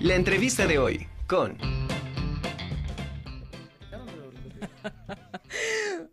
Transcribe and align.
La 0.00 0.14
entrevista 0.14 0.66
de 0.66 0.78
hoy 0.78 1.06
con... 1.26 1.58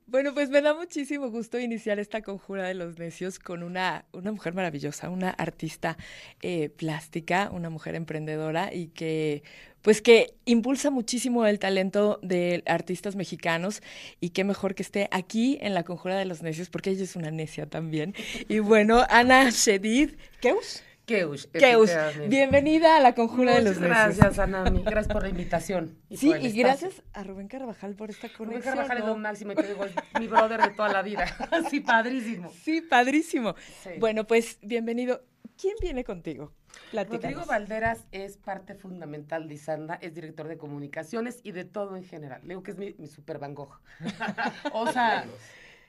Bueno, 0.08 0.33
pues 0.33 0.49
me 0.49 0.62
da 0.62 0.74
muchísimo 0.74 1.29
gusto 1.29 1.60
iniciar 1.60 2.00
esta 2.00 2.21
conjura 2.21 2.68
de 2.68 2.73
los 2.73 2.97
necios 2.97 3.39
con 3.39 3.62
una, 3.62 4.05
una 4.13 4.31
mujer 4.31 4.54
maravillosa, 4.54 5.10
una 5.10 5.29
artista 5.29 5.97
eh, 6.42 6.70
plástica, 6.70 7.50
una 7.52 7.70
mujer 7.70 7.94
emprendedora 7.94 8.73
y 8.73 8.87
que 8.87 9.44
pues 9.81 10.01
que 10.01 10.33
impulsa 10.46 10.90
muchísimo 10.90 11.46
el 11.46 11.60
talento 11.60 12.19
de 12.24 12.63
artistas 12.65 13.15
mexicanos 13.15 13.81
y 14.19 14.31
qué 14.31 14.44
mejor 14.44 14.76
que 14.76 14.83
esté 14.83 15.08
aquí 15.12 15.60
en 15.62 15.74
la 15.74 15.83
Conjura 15.83 16.17
de 16.17 16.26
los 16.26 16.41
Necios 16.41 16.70
porque 16.70 16.90
ella 16.90 17.04
es 17.04 17.16
una 17.16 17.30
necia 17.30 17.67
también. 17.67 18.16
Y 18.49 18.59
bueno, 18.59 19.05
Ana 19.09 19.49
Shedid, 19.49 20.16
¿Keus? 20.41 20.84
Keus. 21.08 21.48
Keus, 21.53 21.89
bienvenida 22.27 22.98
a 22.98 22.99
la 22.99 23.16
Conjura 23.16 23.55
de 23.55 23.62
los. 23.62 23.80
Gracias, 23.80 24.40
Anami. 24.40 24.84
Gracias 24.84 25.08
por 25.08 25.23
la 25.23 25.30
invitación. 25.30 25.98
sí, 26.13 26.34
y 26.34 26.52
gracias 26.52 27.02
a 27.13 27.23
Rubén 27.23 27.48
Carvajal 27.48 27.95
por 27.95 28.09
esta 28.09 28.27
conexión. 28.27 28.49
Rubén 28.49 28.62
Carvajal 28.62 28.98
es 28.98 29.05
lo 29.05 29.16
máximo 29.16 29.54
y 29.54 29.55
te 29.55 29.68
digo, 29.70 29.85
mi 30.20 30.27
brother 30.27 30.62
de 30.62 30.70
toda 30.72 30.90
la 30.90 31.02
vida. 31.02 31.26
Sí, 31.70 31.80
padrísimo. 31.80 32.52
Sí, 32.62 32.82
padrísimo. 32.82 33.55
Bueno, 33.99 34.27
pues 34.27 34.58
bienvenido. 34.62 35.23
¿Quién 35.58 35.76
viene 35.82 36.04
contigo? 36.04 36.52
Rodrigo 36.91 37.46
Valderas 37.46 38.05
es 38.12 38.35
parte 38.35 38.76
fundamental 38.76 39.48
de 39.48 39.54
Isanda, 39.54 39.96
es 40.02 40.13
director 40.13 40.49
de 40.49 40.58
comunicaciones 40.58 41.40
y 41.41 41.54
de 41.54 41.63
todo 41.63 41.96
en 41.96 42.04
general. 42.04 42.41
Le 42.41 42.49
digo 42.49 42.63
que 42.63 42.71
es 42.71 42.77
mi, 42.77 43.08
super 43.08 43.40
Van 43.40 43.55
Gogh. 43.55 43.80
o 44.74 44.91
sea, 44.91 45.26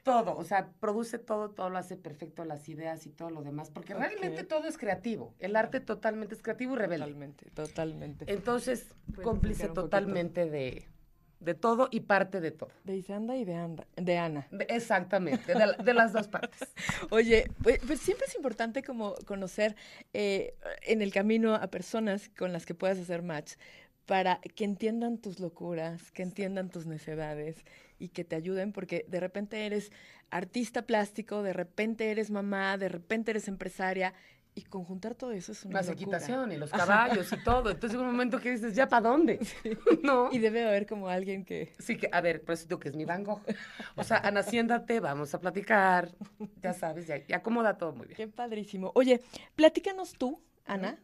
todo, 0.09 0.35
o 0.39 0.45
sea, 0.45 0.71
produce 0.81 1.19
todo, 1.19 1.51
todo 1.51 1.69
lo 1.69 1.77
hace 1.77 1.95
perfecto, 1.99 2.43
las 2.47 2.67
ideas 2.71 3.05
y 3.05 3.11
todo 3.11 3.29
lo 3.29 3.43
demás, 3.43 3.69
porque 3.69 3.93
realmente 3.93 4.43
todo 4.43 4.67
es 4.67 4.79
creativo. 4.79 5.35
El 5.39 5.55
arte 5.55 5.81
totalmente 5.81 6.35
es 6.35 6.41
creativo 6.41 6.77
y 6.77 6.79
rebelde. 6.79 7.05
Totalmente, 7.05 7.51
totalmente. 7.51 8.33
Entonces, 8.33 8.87
cómplice 9.23 9.69
totalmente 9.69 10.49
de 10.49 10.87
de 11.41 11.55
todo 11.55 11.89
y 11.93 12.01
parte 12.01 12.41
de 12.41 12.51
todo. 12.51 12.71
De 12.85 12.97
Isanda 12.97 13.37
y 13.37 13.45
de, 13.45 13.77
de 13.97 14.19
Ana. 14.19 14.49
exactamente, 14.69 15.55
de, 15.55 15.95
las 15.95 16.13
dos 16.13 16.27
partes. 16.27 16.69
Oye, 17.11 17.49
pues, 17.63 17.79
pues, 17.87 18.01
siempre 18.01 18.27
es 18.27 18.35
importante 18.35 18.83
como 18.83 19.15
conocer 19.27 19.77
eh, 20.15 20.55
en 20.83 21.03
el 21.03 21.13
camino 21.13 21.55
a 21.55 21.69
personas 21.69 22.29
con 22.31 22.53
las 22.53 22.67
que 22.67 22.75
puedas 22.75 22.99
hacer 22.99 23.23
match 23.23 23.53
para 24.05 24.41
que 24.41 24.65
entiendan 24.65 25.19
tus 25.19 25.39
locuras, 25.39 26.11
que 26.13 26.23
entiendan 26.23 26.71
tus 26.71 26.87
necedades 26.87 27.63
y 27.99 28.11
que 28.11 28.25
te 28.25 28.37
ayuden, 28.37 28.73
porque 28.73 29.05
de 29.09 29.21
repente 29.21 29.67
eres 29.67 29.93
artista 30.31 30.83
plástico, 30.83 31.43
de 31.43 31.53
repente 31.53 32.11
eres 32.11 32.31
mamá, 32.31 32.77
de 32.79 32.89
repente 32.89 33.31
eres 33.33 33.49
empresaria, 33.49 34.15
y 34.59 34.63
conjuntar 34.63 35.15
todo 35.15 35.31
eso 35.31 35.53
es 35.53 35.65
una 35.65 35.75
Más 35.75 35.89
equitación 35.89 36.51
y 36.51 36.57
los 36.57 36.71
caballos 36.71 37.33
y 37.33 37.45
todo. 37.45 37.71
Entonces, 37.71 37.95
en 37.95 38.05
un 38.05 38.11
momento 38.11 38.41
que 38.41 38.51
dices, 38.51 38.75
¿ya 38.75 38.89
para 38.89 39.09
dónde? 39.09 39.39
No. 40.03 40.31
Y 40.33 40.39
debe 40.39 40.67
haber 40.67 40.85
como 40.87 41.09
alguien 41.09 41.45
que... 41.45 41.73
Sí, 41.79 41.97
que, 41.97 42.09
a 42.11 42.21
ver, 42.21 42.43
pues 42.43 42.67
tú 42.67 42.81
que 42.81 42.89
es 42.89 42.97
mi 42.97 43.05
bango. 43.05 43.41
O 43.95 44.03
sea, 44.03 44.19
Ana, 44.19 44.43
siéntate, 44.43 44.99
vamos 44.99 45.33
a 45.35 45.39
platicar. 45.39 46.11
Ya 46.61 46.73
sabes, 46.73 47.07
ya, 47.07 47.37
acomoda 47.37 47.79
todo 47.79 47.93
muy 47.93 48.09
bien. 48.09 48.17
Qué 48.17 48.27
padrísimo. 48.27 48.91
Oye, 48.97 49.21
platícanos 49.55 50.15
tú, 50.15 50.43
Ana, 50.67 50.99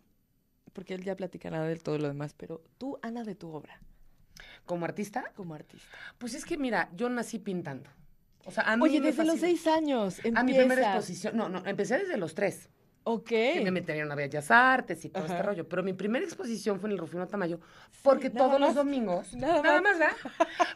porque 0.72 0.95
él 0.95 1.05
ya 1.05 1.15
platicará 1.15 1.62
del 1.62 1.81
todo 1.81 1.98
lo 1.98 2.09
demás, 2.09 2.34
pero 2.37 2.61
tú, 2.77 2.98
Ana, 3.03 3.22
de 3.22 3.37
tu 3.37 3.53
obra. 3.53 3.81
¿Como 4.65 4.84
artista? 4.84 5.33
Como 5.34 5.55
artista. 5.55 5.89
Pues 6.19 6.34
es 6.34 6.45
que, 6.45 6.57
mira, 6.57 6.91
yo 6.95 7.09
nací 7.09 7.39
pintando. 7.39 7.91
O 8.47 8.51
sea, 8.51 8.65
a 8.65 8.77
mí 8.77 8.84
Oye, 8.84 9.01
desde 9.01 9.25
los 9.25 9.41
seis 9.41 9.67
años. 9.67 10.21
A 10.34 10.43
mi 10.43 10.55
primera 10.55 10.83
exposición. 10.83 11.37
No, 11.37 11.48
no, 11.48 11.65
empecé 11.67 11.98
desde 11.98 12.17
los 12.17 12.34
tres. 12.34 12.69
Ok. 13.05 13.29
Que 13.29 13.61
me 13.62 13.71
meterían 13.71 14.11
a 14.11 14.15
Bellas 14.15 14.51
Artes 14.51 15.05
y 15.05 15.11
todo 15.11 15.27
este 15.27 15.43
rollo. 15.43 15.69
Pero 15.69 15.83
mi 15.83 15.93
primera 15.93 16.25
exposición 16.25 16.81
fue 16.81 16.89
en 16.89 16.93
el 16.93 16.98
Rufino 16.98 17.27
Tamayo, 17.29 17.61
porque 18.03 18.31
todos 18.31 18.59
los 18.59 18.75
domingos. 18.75 19.34
Nada, 19.34 19.81
más, 19.83 19.98
¿verdad? 19.98 20.17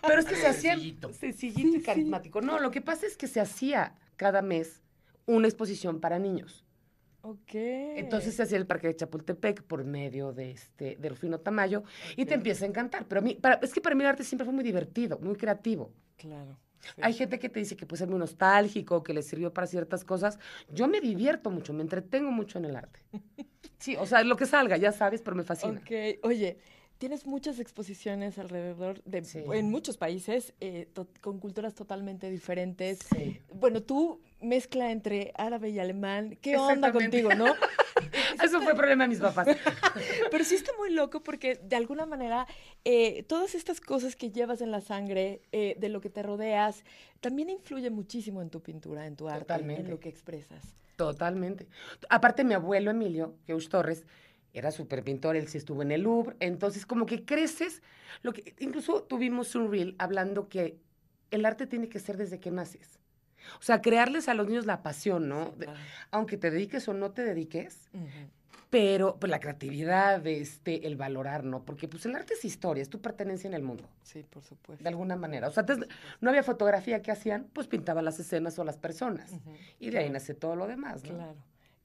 Pero 0.07 0.21
es 0.21 0.27
que 0.27 0.37
se 0.37 0.47
hacía. 0.47 0.77
Sencillito. 1.13 1.77
y 1.77 1.83
carismático. 1.83 2.41
No, 2.41 2.59
lo 2.59 2.71
que 2.71 2.83
pasa 2.83 3.07
es 3.07 3.17
que 3.17 3.27
se 3.27 3.41
hacía 3.41 3.95
cada 4.17 4.43
mes 4.43 4.83
una 5.27 5.49
exposición 5.49 6.01
para 6.01 6.19
niños. 6.19 6.65
Ok. 7.23 7.55
Entonces 7.55 8.35
se 8.35 8.43
hacía 8.43 8.59
el 8.59 8.67
Parque 8.67 8.89
de 8.89 8.97
Chapultepec 8.97 9.63
por 9.63 9.85
medio 9.85 10.33
de 10.33 10.53
este, 10.53 10.97
de 10.97 11.09
Rufino 11.09 11.41
Tamayo 11.41 11.83
y 12.17 12.25
te 12.27 12.35
empieza 12.35 12.65
a 12.65 12.69
encantar. 12.69 13.07
Pero 13.07 13.21
a 13.21 13.23
mí, 13.23 13.39
es 13.63 13.73
que 13.73 13.81
para 13.81 13.95
mí 13.95 14.03
el 14.03 14.09
arte 14.09 14.25
siempre 14.25 14.45
fue 14.45 14.55
muy 14.55 14.65
divertido, 14.65 15.19
muy 15.19 15.37
creativo. 15.37 15.93
Claro. 16.17 16.59
Hay 17.03 17.13
gente 17.13 17.39
que 17.39 17.49
te 17.49 17.59
dice 17.59 17.77
que 17.77 17.87
puede 17.87 17.99
ser 17.99 18.09
muy 18.09 18.19
nostálgico, 18.19 19.03
que 19.03 19.13
le 19.13 19.23
sirvió 19.23 19.53
para 19.53 19.67
ciertas 19.67 20.05
cosas. 20.05 20.39
Yo 20.73 20.89
me 20.89 21.01
divierto 21.01 21.51
mucho, 21.51 21.73
me 21.73 21.83
entretengo 21.83 22.31
mucho 22.31 22.59
en 22.59 22.67
el 22.67 22.77
arte. 22.77 23.01
Sí, 23.81 23.95
o 23.95 24.07
sea, 24.07 24.25
lo 24.25 24.37
que 24.37 24.45
salga, 24.45 24.77
ya 24.77 24.91
sabes, 24.91 25.23
pero 25.23 25.37
me 25.37 25.45
fascina. 25.45 25.81
Ok, 25.81 26.19
oye, 26.25 26.59
tienes 26.99 27.27
muchas 27.27 27.61
exposiciones 27.61 28.39
alrededor 28.39 29.03
de, 29.05 29.23
en 29.55 29.71
muchos 29.71 29.97
países, 29.97 30.53
eh, 30.61 30.89
con 31.21 31.39
culturas 31.39 31.75
totalmente 31.75 32.29
diferentes. 32.29 32.99
Sí. 33.15 33.41
Bueno, 33.53 33.83
tú 33.83 34.21
mezcla 34.41 34.91
entre 34.91 35.33
árabe 35.37 35.71
y 35.71 35.79
alemán. 35.79 36.37
¿Qué 36.41 36.57
onda 36.57 36.93
contigo, 36.93 37.35
no? 37.35 37.47
Eso 38.43 38.61
fue 38.61 38.75
problema 38.75 39.05
de 39.05 39.09
mis 39.09 39.21
papás. 39.21 39.49
Pero 40.31 40.45
sí 40.45 40.57
está 40.57 40.73
muy 40.79 40.91
loco 40.91 41.23
porque 41.23 41.57
de 41.57 41.77
alguna 41.77 42.07
manera 42.07 42.47
eh, 42.85 43.23
todas 43.25 43.55
estas 43.55 43.81
cosas 43.81 44.17
que 44.17 44.31
llevas 44.31 44.61
en 44.61 44.71
la 44.71 44.81
sangre, 44.81 45.43
eh, 45.53 45.77
de 45.79 45.89
lo 45.89 46.01
que 46.01 46.11
te 46.11 46.23
rodeas, 46.23 46.85
también 47.21 47.51
influye 47.51 47.91
muchísimo 47.91 48.43
en 48.43 48.51
tu 48.51 48.61
pintura, 48.61 49.07
en 49.07 49.17
tu 49.17 49.29
arte, 49.29 49.55
en 49.55 49.91
lo 49.91 49.99
que 50.01 50.09
expresas. 50.09 50.75
Totalmente. 50.97 51.69
Aparte, 52.11 52.43
mi 52.43 52.55
abuelo 52.55 52.91
Emilio, 52.91 53.37
Geush 53.47 53.69
Torres, 53.69 54.05
era 54.53 54.71
súper 54.71 55.05
pintor, 55.05 55.37
él 55.37 55.49
sí 55.49 55.59
estuvo 55.59 55.83
en 55.83 55.93
el 55.93 56.03
Louvre, 56.03 56.37
entonces 56.41 56.87
como 56.87 57.07
que 57.07 57.25
creces, 57.25 57.83
lo 58.23 58.33
que, 58.33 58.55
incluso 58.59 59.03
tuvimos 59.03 59.55
un 59.55 59.71
reel 59.71 59.95
hablando 59.99 60.49
que 60.49 60.79
el 61.31 61.45
arte 61.45 61.67
tiene 61.67 61.89
que 61.89 61.99
ser 61.99 62.17
desde 62.17 62.41
que 62.41 62.51
naces. 62.51 62.99
O 63.61 63.63
sea, 63.63 63.81
crearles 63.81 64.29
a 64.29 64.35
los 64.35 64.47
niños 64.49 64.67
la 64.67 64.83
pasión, 64.83 65.29
¿no? 65.29 65.55
Aunque 66.11 66.37
te 66.37 66.51
dediques 66.51 66.89
o 66.89 66.95
no 66.95 67.13
te 67.13 67.23
dediques, 67.23 67.89
pero 68.71 69.17
pues, 69.19 69.31
la 69.31 69.41
creatividad, 69.41 70.27
este, 70.27 70.87
el 70.87 70.97
valorar, 70.97 71.45
¿no? 71.45 71.65
Porque 71.65 71.89
pues 71.89 72.05
el 72.07 72.15
arte 72.15 72.35
es 72.35 72.45
historia, 72.45 72.83
es 72.83 72.91
tu 72.91 73.01
pertenencia 73.01 73.49
en 73.49 73.55
el 73.55 73.63
mundo. 73.63 73.89
Sí, 74.03 74.25
por 74.29 74.43
supuesto. 74.43 74.83
De 74.83 74.89
alguna 74.89 75.17
manera. 75.17 75.49
O 75.49 75.51
sea, 75.51 75.63
antes 75.63 75.79
no 76.21 76.31
había 76.31 76.43
fotografía 76.43 77.01
que 77.01 77.11
hacían, 77.11 77.49
pues 77.53 77.67
pintaban 77.67 78.05
las 78.05 78.19
escenas 78.19 78.59
o 78.59 78.65
las 78.65 78.77
personas. 78.77 79.33
Y 79.79 79.91
de 79.91 79.99
ahí 79.99 80.11
nace 80.11 80.35
todo 80.35 80.57
lo 80.57 80.67
demás, 80.67 81.03
¿no? 81.05 81.15
Claro. 81.15 81.37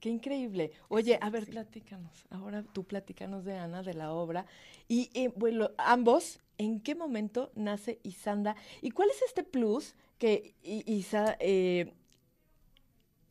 Qué 0.04 0.10
increíble. 0.10 0.70
Oye, 0.88 1.18
a 1.18 1.30
ver, 1.30 1.46
platícanos. 1.46 2.26
Ahora 2.28 2.62
tú 2.62 2.84
platícanos 2.84 3.46
de 3.46 3.56
Ana, 3.56 3.82
de 3.82 3.94
la 3.94 4.12
obra. 4.12 4.44
Y 4.86 5.08
eh, 5.14 5.32
bueno, 5.34 5.70
ambos, 5.78 6.40
¿en 6.58 6.80
qué 6.80 6.94
momento 6.94 7.50
nace 7.54 8.00
Isanda? 8.02 8.54
¿Y 8.82 8.90
cuál 8.90 9.08
es 9.08 9.22
este 9.22 9.44
plus 9.44 9.94
que 10.18 10.54
Isa 10.62 11.38
eh, 11.40 11.94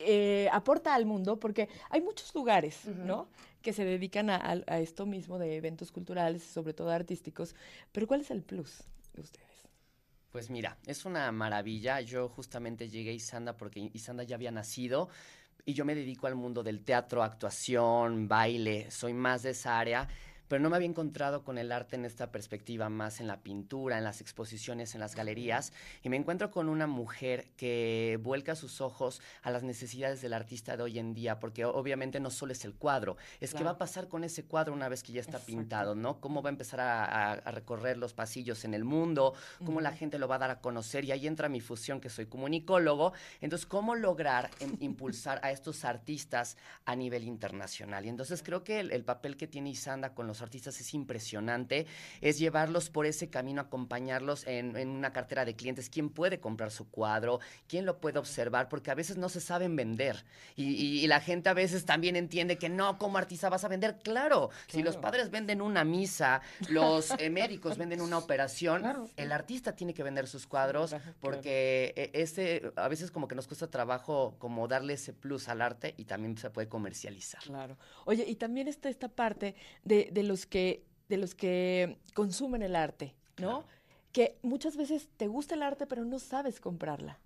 eh, 0.00 0.48
aporta 0.50 0.96
al 0.96 1.06
mundo, 1.06 1.38
porque 1.38 1.68
hay 1.90 2.00
muchos 2.00 2.34
lugares, 2.34 2.86
¿no? 2.86 3.28
Que 3.62 3.72
se 3.72 3.84
dedican 3.84 4.28
a, 4.28 4.54
esto 4.80 5.06
mismo 5.06 5.38
de 5.38 5.54
eventos 5.54 5.92
culturales, 5.92 6.42
sobre 6.42 6.74
todo 6.74 6.90
artísticos, 6.90 7.54
pero 7.92 8.08
¿cuál 8.08 8.22
es 8.22 8.32
el 8.32 8.42
plus 8.42 8.82
de 9.12 9.20
ustedes? 9.20 9.54
Pues 10.32 10.50
mira, 10.50 10.76
es 10.86 11.04
una 11.04 11.30
maravilla. 11.30 12.00
Yo 12.00 12.28
justamente 12.28 12.88
llegué 12.88 13.10
a 13.10 13.12
Isanda 13.12 13.56
porque 13.56 13.92
Isanda 13.92 14.24
ya 14.24 14.34
había 14.34 14.50
nacido 14.50 15.08
y 15.64 15.74
yo 15.74 15.84
me 15.84 15.94
dedico 15.94 16.26
al 16.26 16.34
mundo 16.34 16.62
del 16.62 16.82
teatro, 16.82 17.22
actuación, 17.22 18.28
baile, 18.28 18.90
soy 18.90 19.14
más 19.14 19.42
de 19.42 19.50
esa 19.50 19.78
área 19.78 20.08
pero 20.48 20.62
no 20.62 20.70
me 20.70 20.76
había 20.76 20.88
encontrado 20.88 21.44
con 21.44 21.58
el 21.58 21.72
arte 21.72 21.96
en 21.96 22.04
esta 22.04 22.30
perspectiva, 22.30 22.88
más 22.88 23.20
en 23.20 23.26
la 23.26 23.42
pintura, 23.42 23.98
en 23.98 24.04
las 24.04 24.20
exposiciones, 24.20 24.94
en 24.94 25.00
las 25.00 25.14
galerías, 25.14 25.72
y 26.02 26.08
me 26.08 26.16
encuentro 26.16 26.50
con 26.50 26.68
una 26.68 26.86
mujer 26.86 27.46
que 27.56 28.18
vuelca 28.22 28.54
sus 28.54 28.80
ojos 28.80 29.20
a 29.42 29.50
las 29.50 29.62
necesidades 29.62 30.20
del 30.20 30.32
artista 30.32 30.76
de 30.76 30.82
hoy 30.82 30.98
en 30.98 31.14
día, 31.14 31.40
porque 31.40 31.64
obviamente 31.64 32.20
no 32.20 32.30
solo 32.30 32.52
es 32.52 32.64
el 32.64 32.74
cuadro, 32.74 33.16
es 33.40 33.54
que 33.54 33.64
va 33.64 33.70
a 33.70 33.78
pasar 33.78 34.08
con 34.08 34.24
ese 34.24 34.44
cuadro 34.44 34.72
una 34.72 34.88
vez 34.88 35.02
que 35.02 35.12
ya 35.12 35.20
está 35.20 35.38
pintado, 35.38 35.94
¿no? 35.94 36.20
Cómo 36.20 36.42
va 36.42 36.50
a 36.50 36.52
empezar 36.52 36.80
a, 36.80 37.34
recorrer 37.54 37.98
los 37.98 38.14
pasillos 38.14 38.64
en 38.64 38.74
el 38.74 38.84
mundo, 38.84 39.34
cómo 39.64 39.80
la 39.80 39.92
gente 39.92 40.18
lo 40.18 40.26
va 40.28 40.36
a 40.36 40.38
dar 40.38 40.50
a 40.50 40.60
conocer, 40.60 41.04
y 41.04 41.12
ahí 41.12 41.26
entra 41.26 41.48
mi 41.48 41.60
fusión, 41.60 42.00
que 42.00 42.10
soy 42.10 42.26
comunicólogo, 42.26 43.12
entonces, 43.40 43.66
¿cómo 43.66 43.94
lograr 43.94 44.50
em, 44.60 44.76
impulsar 44.80 45.40
a 45.42 45.50
estos 45.50 45.84
artistas 45.84 46.56
a 46.84 46.96
nivel 46.96 47.24
internacional? 47.24 48.04
Y 48.04 48.08
entonces 48.08 48.42
creo 48.42 48.64
que 48.64 48.80
el, 48.80 48.92
el 48.92 49.04
papel 49.04 49.36
que 49.36 49.46
tiene 49.46 49.70
Isanda 49.70 50.14
con 50.14 50.26
los 50.26 50.33
artistas 50.42 50.80
es 50.80 50.94
impresionante, 50.94 51.86
es 52.20 52.38
llevarlos 52.38 52.90
por 52.90 53.06
ese 53.06 53.28
camino, 53.28 53.60
acompañarlos 53.60 54.46
en, 54.46 54.76
una 54.76 55.12
cartera 55.12 55.44
de 55.44 55.54
clientes, 55.54 55.90
quién 55.90 56.10
puede 56.10 56.40
comprar 56.40 56.70
su 56.70 56.88
cuadro, 56.88 57.40
quién 57.68 57.86
lo 57.86 57.98
puede 58.00 58.18
observar, 58.18 58.68
porque 58.68 58.90
a 58.90 58.94
veces 58.94 59.16
no 59.16 59.28
se 59.28 59.40
saben 59.40 59.76
vender. 59.76 60.24
Y, 60.56 61.04
la 61.04 61.20
gente 61.20 61.50
a 61.50 61.54
veces 61.54 61.84
también 61.84 62.16
entiende 62.16 62.56
que 62.56 62.68
no, 62.68 62.98
como 62.98 63.18
artista 63.18 63.48
vas 63.50 63.64
a 63.64 63.68
vender. 63.68 63.98
Claro, 64.02 64.50
si 64.68 64.82
los 64.82 64.96
padres 64.96 65.30
venden 65.30 65.60
una 65.60 65.84
misa, 65.84 66.40
los 66.68 67.10
eh, 67.18 67.30
médicos 67.30 67.76
venden 67.76 68.00
una 68.00 68.18
operación, 68.24 69.10
el 69.16 69.32
artista 69.32 69.76
tiene 69.76 69.92
que 69.92 70.02
vender 70.02 70.26
sus 70.26 70.46
cuadros, 70.46 70.96
porque 71.20 71.92
e, 71.96 72.10
ese, 72.14 72.72
a 72.76 72.88
veces 72.88 73.10
como 73.10 73.28
que 73.28 73.34
nos 73.34 73.46
cuesta 73.46 73.68
trabajo 73.68 74.34
como 74.38 74.66
darle 74.68 74.94
ese 74.94 75.12
plus 75.12 75.48
al 75.48 75.60
arte 75.62 75.94
y 75.96 76.04
también 76.04 76.36
se 76.36 76.50
puede 76.50 76.68
comercializar. 76.68 77.42
Claro. 77.42 77.76
Oye, 78.04 78.24
y 78.26 78.36
también 78.36 78.68
está 78.68 78.88
esta 78.88 79.08
parte 79.08 79.54
de, 79.84 80.08
de 80.12 80.22
los 80.24 80.46
que 80.46 80.84
de 81.08 81.16
los 81.16 81.34
que 81.34 81.98
consumen 82.14 82.62
el 82.62 82.76
arte, 82.76 83.14
¿no? 83.38 83.60
Claro. 83.60 83.64
Que 84.12 84.38
muchas 84.42 84.76
veces 84.76 85.08
te 85.16 85.26
gusta 85.26 85.54
el 85.54 85.62
arte, 85.62 85.86
pero 85.86 86.04
no 86.04 86.18
sabes 86.18 86.60
comprarla, 86.60 87.18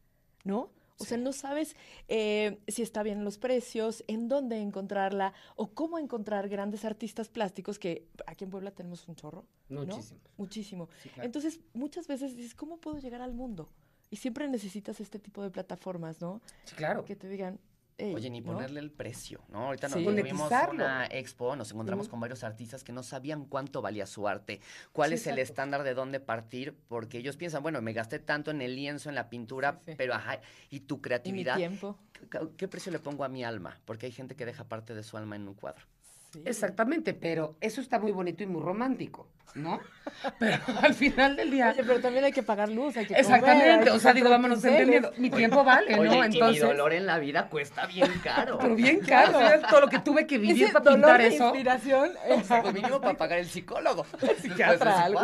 ¿no? 0.44 0.70
O 1.00 1.04
sea, 1.04 1.16
no 1.16 1.32
sabes 1.32 1.76
eh, 2.08 2.58
si 2.66 2.82
está 2.82 3.04
bien 3.04 3.24
los 3.24 3.38
precios, 3.38 4.02
en 4.08 4.28
dónde 4.28 4.58
encontrarla 4.58 5.32
o 5.54 5.68
cómo 5.68 5.98
encontrar 5.98 6.48
grandes 6.48 6.84
artistas 6.84 7.28
plásticos 7.28 7.78
que 7.78 8.08
aquí 8.26 8.44
en 8.44 8.50
Puebla 8.50 8.72
tenemos 8.72 9.06
un 9.06 9.14
chorro. 9.14 9.46
¿no? 9.68 9.86
Muchísimo. 9.86 10.20
Muchísimo. 10.36 10.88
Sí, 11.00 11.08
claro. 11.10 11.26
Entonces, 11.26 11.60
muchas 11.72 12.08
veces 12.08 12.36
dices, 12.36 12.54
¿cómo 12.54 12.78
puedo 12.78 12.98
llegar 12.98 13.22
al 13.22 13.32
mundo? 13.32 13.70
Y 14.10 14.16
siempre 14.16 14.48
necesitas 14.48 15.00
este 15.00 15.20
tipo 15.20 15.42
de 15.42 15.50
plataformas, 15.50 16.20
¿no? 16.20 16.40
Sí, 16.64 16.74
claro. 16.74 17.04
Que 17.04 17.14
te 17.14 17.28
digan, 17.28 17.60
"Ey", 17.98 18.14
Oye, 18.14 18.30
ni 18.30 18.40
¿no? 18.40 18.52
ponerle 18.52 18.80
el 18.80 18.90
precio, 18.90 19.40
¿no? 19.48 19.66
Ahorita 19.66 19.88
nos 19.88 19.98
Sí. 19.98 20.04
tuvimos 20.04 20.22
Monetizarlo. 20.38 20.74
una 20.74 21.06
expo, 21.06 21.56
nos 21.56 21.72
encontramos 21.72 22.08
con 22.08 22.20
varios 22.20 22.44
artistas 22.44 22.84
que 22.84 22.92
no 22.92 23.02
sabían 23.02 23.44
cuánto 23.44 23.82
valía 23.82 24.06
su 24.06 24.28
arte, 24.28 24.60
cuál 24.92 25.10
Sí, 25.10 25.16
es 25.16 25.26
el 25.26 25.38
estándar 25.38 25.82
de 25.82 25.94
dónde 25.94 26.20
partir, 26.20 26.74
porque 26.88 27.18
ellos 27.18 27.36
piensan, 27.36 27.62
bueno, 27.62 27.82
me 27.82 27.92
gasté 27.92 28.18
tanto 28.20 28.50
en 28.52 28.62
el 28.62 28.76
lienzo, 28.76 29.08
en 29.08 29.14
la 29.16 29.28
pintura, 29.28 29.80
Sí, 29.84 29.92
sí. 29.92 29.94
pero 29.98 30.14
ajá, 30.14 30.40
y 30.70 30.80
tu 30.80 30.94
Y 30.94 30.96
mi 30.96 31.00
creatividad, 31.02 31.56
tiempo. 31.56 31.98
¿qué, 32.30 32.38
qué 32.56 32.68
precio 32.68 32.92
le 32.92 33.00
pongo 33.00 33.24
a 33.24 33.28
mi 33.28 33.42
alma? 33.44 33.80
Porque 33.84 34.06
hay 34.06 34.12
gente 34.12 34.36
que 34.36 34.46
deja 34.46 34.64
parte 34.68 34.94
de 34.94 35.02
su 35.02 35.16
alma 35.16 35.36
en 35.36 35.48
un 35.48 35.54
cuadro. 35.54 35.84
Sí. 36.32 36.42
Exactamente, 36.44 37.14
pero 37.14 37.56
eso 37.60 37.80
está 37.80 37.98
muy 37.98 38.12
bonito 38.12 38.42
y 38.42 38.46
muy 38.46 38.60
romántico, 38.60 39.28
¿no? 39.54 39.80
Pero 40.38 40.58
al 40.82 40.94
final 40.94 41.36
del 41.36 41.50
día... 41.50 41.70
Oye, 41.74 41.84
pero 41.84 42.00
también 42.00 42.24
hay 42.24 42.32
que 42.32 42.42
pagar 42.42 42.70
luz, 42.70 42.96
hay 42.96 43.04
que 43.04 43.08
comer, 43.14 43.20
Exactamente, 43.20 43.90
hay 43.90 43.96
o 43.96 44.00
sea, 44.00 44.14
digo, 44.14 44.30
vámonos 44.30 44.64
entendiendo. 44.64 45.12
Mi 45.18 45.28
tiempo 45.28 45.62
vale, 45.64 45.94
¿no? 45.96 46.00
Oye, 46.00 46.16
y 46.16 46.18
mi 46.18 46.24
Entonces, 46.26 46.62
dolor 46.62 46.94
en 46.94 47.04
la 47.04 47.18
vida 47.18 47.48
cuesta 47.50 47.84
bien 47.86 48.10
caro. 48.22 48.56
pero 48.58 48.74
bien 48.74 49.00
caro, 49.00 49.32
¿sabes? 49.38 49.62
Todo 49.68 49.80
lo 49.82 49.88
que 49.88 49.98
tuve 49.98 50.26
que 50.26 50.38
vivir 50.38 50.64
Ese 50.64 50.72
para 50.72 50.84
dolor 50.84 51.00
pintar 51.00 51.20
de 51.20 51.26
eso. 51.28 51.44
inspiración. 51.44 52.10
O 52.30 52.42
sea, 52.42 52.62
pues 52.62 52.72
mínimo 52.74 53.00
para 53.02 53.18
pagar 53.18 53.38
el 53.38 53.46
psicólogo. 53.46 54.06
psiquiatra, 54.40 55.04
algo. 55.04 55.20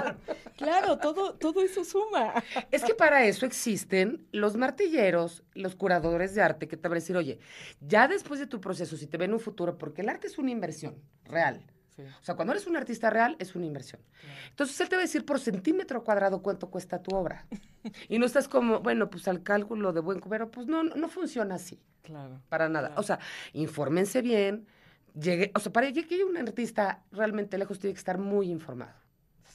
Claro, 0.59 0.99
todo, 0.99 1.35
todo 1.35 1.63
eso 1.63 1.83
suma. 1.85 2.35
Es 2.71 2.85
que 2.85 2.95
para 2.95 3.25
eso 3.25 3.47
existen 3.47 4.27
los 4.33 4.57
martilleros, 4.57 5.45
los 5.55 5.75
curadores 5.77 6.35
de 6.35 6.43
arte 6.43 6.69
que 6.69 6.77
te 6.77 6.89
van 6.89 6.97
a 6.97 7.01
decir, 7.01 7.17
oye, 7.17 7.39
ya 7.81 8.07
después 8.07 8.39
de 8.39 8.47
tu 8.47 8.61
proceso, 8.61 8.99
si 8.99 9.07
te 9.07 9.17
ven 9.17 9.33
un 9.33 9.41
futuro, 9.41 9.79
porque 9.79 10.03
el 10.03 10.11
arte 10.11 10.27
es 10.27 10.37
una 10.37 10.51
inversión 10.51 10.94
real. 11.25 11.65
O 11.97 12.25
sea, 12.25 12.35
cuando 12.35 12.53
eres 12.53 12.67
un 12.67 12.77
artista 12.77 13.09
real, 13.09 13.37
es 13.39 13.55
una 13.55 13.67
inversión. 13.67 14.03
Entonces 14.51 14.81
él 14.81 14.89
te 14.89 14.97
va 14.97 15.03
a 15.03 15.05
decir 15.05 15.25
por 15.25 15.39
centímetro 15.39 16.03
cuadrado 16.03 16.43
cuánto 16.43 16.69
cuesta 16.71 17.01
tu 17.03 17.15
obra. 17.15 17.47
Y 18.09 18.19
no 18.19 18.25
estás 18.27 18.49
como, 18.49 18.81
bueno, 18.81 19.11
pues 19.11 19.29
al 19.29 19.43
cálculo 19.43 19.93
de 19.93 20.01
buen 20.01 20.19
cubero, 20.19 20.51
pues 20.51 20.67
no, 20.67 20.83
no, 20.83 20.95
no 20.97 21.09
funciona 21.09 21.57
así, 21.57 21.79
Claro. 22.03 22.41
para 22.49 22.69
nada. 22.71 22.89
Claro. 22.89 23.01
O 23.01 23.05
sea, 23.05 23.19
infórmense 23.53 24.23
bien. 24.23 24.67
Llegue, 25.15 25.53
o 25.55 25.61
sea, 25.61 25.71
para 25.71 25.93
que 25.93 26.01
haya 26.01 26.25
un 26.27 26.37
artista 26.39 27.05
realmente 27.13 27.59
lejos 27.59 27.79
tiene 27.79 27.93
que 27.95 27.99
estar 27.99 28.19
muy 28.19 28.51
informado 28.51 28.95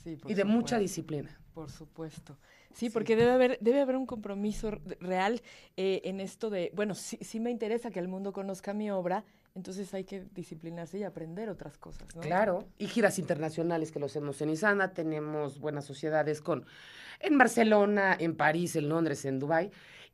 Sí, 0.03 0.15
por 0.15 0.31
y 0.31 0.35
de 0.35 0.45
mucha 0.45 0.77
disciplina. 0.77 1.37
Por 1.53 1.69
supuesto. 1.69 2.37
Sí, 2.71 2.89
porque 2.89 3.15
debe 3.15 3.31
haber, 3.31 3.57
debe 3.59 3.81
haber 3.81 3.95
un 3.97 4.05
compromiso 4.05 4.71
real 4.99 5.41
eh, 5.75 6.01
en 6.05 6.21
esto 6.21 6.49
de, 6.49 6.71
bueno, 6.75 6.93
sí, 6.95 7.17
sí 7.21 7.39
me 7.39 7.49
interesa 7.51 7.89
que 7.89 7.99
el 7.99 8.07
mundo 8.07 8.31
conozca 8.31 8.73
mi 8.73 8.91
obra, 8.91 9.25
entonces 9.59 9.93
hay 9.93 10.05
que 10.05 10.25
disciplinarse 10.33 10.97
y 10.99 11.03
aprender 11.03 11.49
otras 11.49 11.77
cosas, 11.77 12.15
¿no? 12.15 12.21
Claro, 12.21 12.65
y 12.77 12.87
giras 12.87 13.19
internacionales 13.19 13.91
que 13.91 13.99
lo 13.99 14.05
hacemos 14.05 14.41
en 14.41 14.49
Isana, 14.49 14.93
tenemos 14.93 15.59
buenas 15.59 15.85
sociedades 15.85 16.41
con 16.41 16.65
en 17.19 17.37
Barcelona, 17.37 18.15
en 18.17 18.35
París, 18.35 18.77
en 18.77 18.87
Londres, 18.87 19.25
en 19.25 19.39
Dubái, 19.39 19.71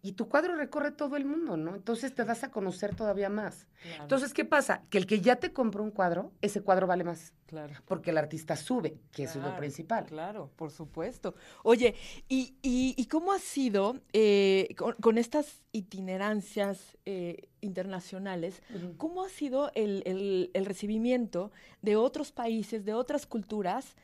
y 0.10 0.14
tu 0.14 0.30
cuadro 0.30 0.56
recorre 0.56 0.92
todo 0.92 1.16
el 1.18 1.26
mundo, 1.26 1.58
¿no? 1.58 1.76
Entonces 1.76 2.14
te 2.14 2.24
das 2.26 2.44
a 2.44 2.52
conocer 2.52 2.96
todavía 2.96 3.30
más. 3.30 3.68
Claro, 3.82 4.04
Entonces, 4.04 4.34
¿qué 4.34 4.46
pasa? 4.46 4.84
Que 4.90 4.98
el 4.98 5.06
que 5.08 5.22
ya 5.22 5.36
te 5.38 5.52
compró 5.54 5.84
un 5.84 5.92
cuadro, 5.92 6.32
ese 6.42 6.62
cuadro 6.62 6.88
vale 6.88 7.04
más, 7.04 7.34
claro. 7.48 7.74
porque 7.86 8.12
el 8.12 8.18
artista 8.18 8.56
sube, 8.56 9.00
que 9.12 9.24
eso 9.24 9.40
es 9.40 9.46
lo 9.46 9.56
principal. 9.58 10.06
Claro, 10.06 10.52
por 10.56 10.72
supuesto. 10.72 11.36
Oye, 11.64 11.96
¿y, 12.28 12.56
y, 12.62 12.94
y 12.98 13.06
cómo 13.08 13.32
ha 13.34 13.40
sido 13.40 14.00
eh, 14.14 14.74
con, 14.78 14.94
con 15.02 15.18
estas 15.18 15.64
itinerancias 15.72 16.98
eh, 17.06 17.50
internacionales? 17.62 18.62
¿Cómo 18.98 19.24
ha 19.24 19.30
sido 19.30 19.72
el, 19.76 20.04
el- 20.06 20.52
el 20.54 20.66
recibimiento 20.66 21.52
de 21.82 21.96
otros 21.96 22.32
países, 22.32 22.86
de 22.86 22.94
otras 22.94 23.26
culturas, 23.26 23.96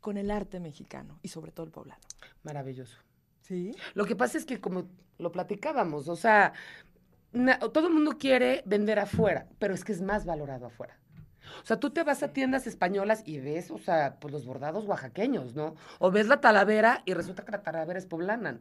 con 0.00 0.16
el 0.16 0.30
arte 0.30 0.60
mexicano 0.60 1.18
y 1.22 1.28
sobre 1.28 1.52
todo 1.52 1.66
el 1.66 1.72
poblano? 1.72 2.00
Maravilloso. 2.42 2.96
Sí. 3.40 3.72
Lo 3.94 4.04
que 4.04 4.16
pasa 4.16 4.38
es 4.38 4.44
que 4.44 4.60
como 4.60 4.88
lo 5.18 5.32
platicábamos, 5.32 6.08
o 6.08 6.16
sea, 6.16 6.52
na- 7.32 7.58
todo 7.58 7.88
el 7.88 7.94
mundo 7.94 8.16
quiere 8.18 8.62
vender 8.66 8.98
afuera, 8.98 9.48
pero 9.58 9.74
es 9.74 9.84
que 9.84 9.92
es 9.92 10.02
más 10.02 10.24
valorado 10.26 10.66
afuera. 10.66 10.98
O 11.62 11.66
sea, 11.66 11.78
tú 11.80 11.90
te 11.90 12.04
vas 12.04 12.22
a 12.22 12.32
tiendas 12.32 12.66
españolas 12.66 13.22
y 13.26 13.40
ves, 13.40 13.70
o 13.70 13.78
sea, 13.78 14.18
pues 14.20 14.32
los 14.32 14.46
bordados 14.46 14.84
oaxaqueños, 14.86 15.54
¿no? 15.54 15.74
O 15.98 16.10
ves 16.10 16.28
la 16.28 16.40
talavera 16.40 17.02
y 17.06 17.14
resulta 17.14 17.44
que 17.44 17.52
la 17.52 17.62
talavera 17.62 17.98
es 17.98 18.06
poblana. 18.06 18.60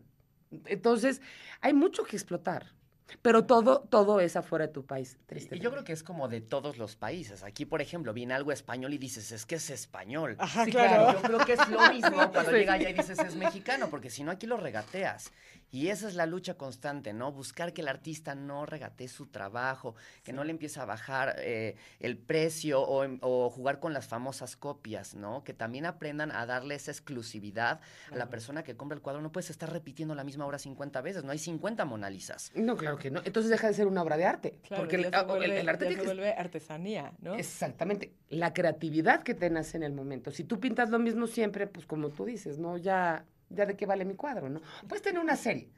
Entonces, 0.66 1.22
hay 1.62 1.74
mucho 1.74 2.04
que 2.04 2.16
explotar. 2.16 2.74
Pero 3.22 3.46
todo, 3.46 3.82
todo 3.90 4.20
es 4.20 4.36
afuera 4.36 4.68
de 4.68 4.74
tu 4.74 4.86
país, 4.86 5.18
Y 5.22 5.26
tristemente. 5.28 5.64
yo 5.64 5.72
creo 5.72 5.84
que 5.84 5.94
es 5.94 6.04
como 6.04 6.28
de 6.28 6.42
todos 6.42 6.78
los 6.78 6.96
países. 6.96 7.44
Aquí, 7.44 7.66
por 7.66 7.82
ejemplo, 7.82 8.14
viene 8.14 8.34
algo 8.34 8.52
español 8.52 8.94
y 8.94 8.98
dices, 8.98 9.32
es 9.32 9.46
que 9.46 9.56
es 9.56 9.70
español. 9.70 10.36
Ajá, 10.40 10.66
Sí, 10.66 10.72
claro. 10.72 10.90
claro. 11.04 11.14
Yo 11.14 11.22
creo 11.22 11.46
que 11.46 11.54
es 11.54 11.70
lo 11.70 11.90
mismo 11.94 12.18
cuando 12.32 12.52
Sí. 12.52 12.58
llega 12.58 12.74
allá 12.74 12.90
y 12.90 12.94
dices 12.94 13.20
es 13.20 13.36
mexicano, 13.36 13.90
porque 13.90 14.10
si 14.10 14.24
no 14.24 14.32
aquí 14.32 14.48
lo 14.48 14.58
regateas. 14.58 15.32
Y 15.72 15.88
esa 15.90 16.08
es 16.08 16.16
la 16.16 16.26
lucha 16.26 16.56
constante, 16.56 17.14
¿no? 17.14 17.32
Buscar 17.32 17.74
que 17.74 17.82
el 17.82 17.88
artista 17.88 18.34
no 18.36 18.66
regatee 18.66 19.08
su 19.08 19.28
trabajo, 19.28 19.96
que 20.24 20.34
no 20.34 20.44
le 20.44 20.52
empiece 20.52 20.80
a 20.80 20.86
bajar 20.86 21.36
eh, 21.40 21.76
el 22.00 22.18
precio 22.18 22.82
o, 22.82 23.04
em- 23.04 23.20
o 23.22 23.50
jugar 23.50 23.80
con 23.80 23.94
las 23.94 24.08
famosas 24.08 24.56
copias, 24.56 25.14
¿no? 25.16 25.44
Que 25.44 25.54
también 25.54 25.86
aprendan 25.86 26.32
a 26.32 26.46
darle 26.46 26.76
esa 26.76 26.92
exclusividad 26.92 27.82
a 28.12 28.16
la 28.16 28.30
persona 28.30 28.64
que 28.64 28.76
compra 28.76 28.96
el 28.96 29.02
cuadro. 29.02 29.22
No 29.22 29.32
puedes 29.32 29.50
estar 29.50 29.72
repitiendo 29.72 30.16
la 30.16 30.24
misma 30.24 30.46
obra 30.46 30.58
50 30.58 31.02
veces, 31.02 31.24
no 31.24 31.32
hay 31.32 31.38
50 31.40 31.86
Mona 31.86 32.10
Lisas. 32.10 32.52
No, 32.56 32.76
claro 32.76 32.98
que 32.98 33.12
no. 33.12 33.22
Entonces 33.24 33.52
deja 33.52 33.68
de 33.68 33.74
ser 33.74 33.88
una 33.88 34.02
obra 34.02 34.18
de 34.18 34.26
arte. 34.26 34.56
Claro, 34.64 34.84
porque 34.84 34.96
el, 34.96 35.06
ah, 35.14 35.20
el- 35.22 35.26
vuelve, 35.28 35.60
el 35.60 35.70
arte 35.70 35.86
ya 35.90 35.98
se 36.00 36.06
vuelve 36.06 36.34
artesanía, 36.34 37.14
¿no? 37.22 37.36
Exactamente. 37.36 38.14
La 38.30 38.54
creatividad 38.54 39.24
que 39.24 39.34
te 39.36 39.50
nace 39.50 39.78
en 39.78 39.84
el 39.84 39.94
momento. 39.94 40.32
Si 40.32 40.44
tú 40.44 40.60
pintas 40.60 40.90
lo 40.90 40.98
mismo 41.00 41.28
siempre, 41.28 41.68
pues 41.68 41.86
como 41.86 42.10
tú 42.10 42.26
dices, 42.26 42.58
¿no? 42.58 42.78
Ya, 42.78 43.26
ya 43.50 43.66
de 43.66 43.76
qué 43.76 43.86
vale 43.86 44.06
mi 44.06 44.16
cuadro, 44.16 44.50
¿no? 44.50 44.62
Puedes 44.88 45.02
tener 45.02 45.22
una 45.22 45.36
serie. 45.36 45.70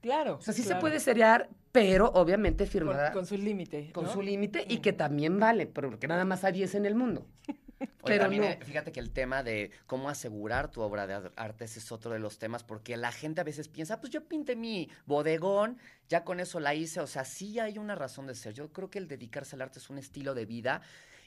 Claro. 0.00 0.36
O 0.36 0.42
sea, 0.42 0.52
sí 0.52 0.62
se 0.62 0.74
puede 0.76 1.00
seriar, 1.00 1.48
pero 1.72 2.08
obviamente 2.14 2.66
firmada 2.66 3.10
con 3.12 3.24
su 3.24 3.36
límite. 3.38 3.90
con 3.92 4.06
su 4.08 4.20
límite 4.20 4.64
y 4.68 4.78
que 4.78 4.92
también 4.92 5.38
vale, 5.40 5.66
pero 5.66 5.88
porque 5.90 6.06
nada 6.06 6.24
más 6.26 6.44
hay 6.44 6.52
10 6.52 6.74
en 6.74 6.86
el 6.86 6.94
mundo. 6.94 7.26
Oye, 7.80 7.90
Pero 8.04 8.20
también, 8.24 8.42
no. 8.60 8.64
fíjate 8.66 8.92
que 8.92 9.00
el 9.00 9.10
tema 9.10 9.42
de 9.42 9.70
cómo 9.86 10.08
asegurar 10.08 10.70
tu 10.70 10.80
obra 10.82 11.06
de 11.06 11.14
ar- 11.14 11.32
arte 11.36 11.64
ese 11.64 11.78
es 11.80 11.90
otro 11.90 12.12
de 12.12 12.18
los 12.18 12.38
temas, 12.38 12.62
porque 12.64 12.96
la 12.96 13.12
gente 13.12 13.40
a 13.40 13.44
veces 13.44 13.68
piensa, 13.68 14.00
pues 14.00 14.12
yo 14.12 14.24
pinté 14.26 14.56
mi 14.56 14.88
bodegón, 15.06 15.78
ya 16.08 16.22
con 16.24 16.38
eso 16.38 16.60
la 16.60 16.74
hice, 16.74 17.00
o 17.00 17.06
sea, 17.06 17.24
sí 17.24 17.58
hay 17.58 17.78
una 17.78 17.94
razón 17.94 18.26
de 18.26 18.34
ser. 18.34 18.54
Yo 18.54 18.72
creo 18.72 18.90
que 18.90 18.98
el 18.98 19.08
dedicarse 19.08 19.56
al 19.56 19.62
arte 19.62 19.78
es 19.80 19.90
un 19.90 19.98
estilo 19.98 20.34
de 20.34 20.44
vida 20.46 20.82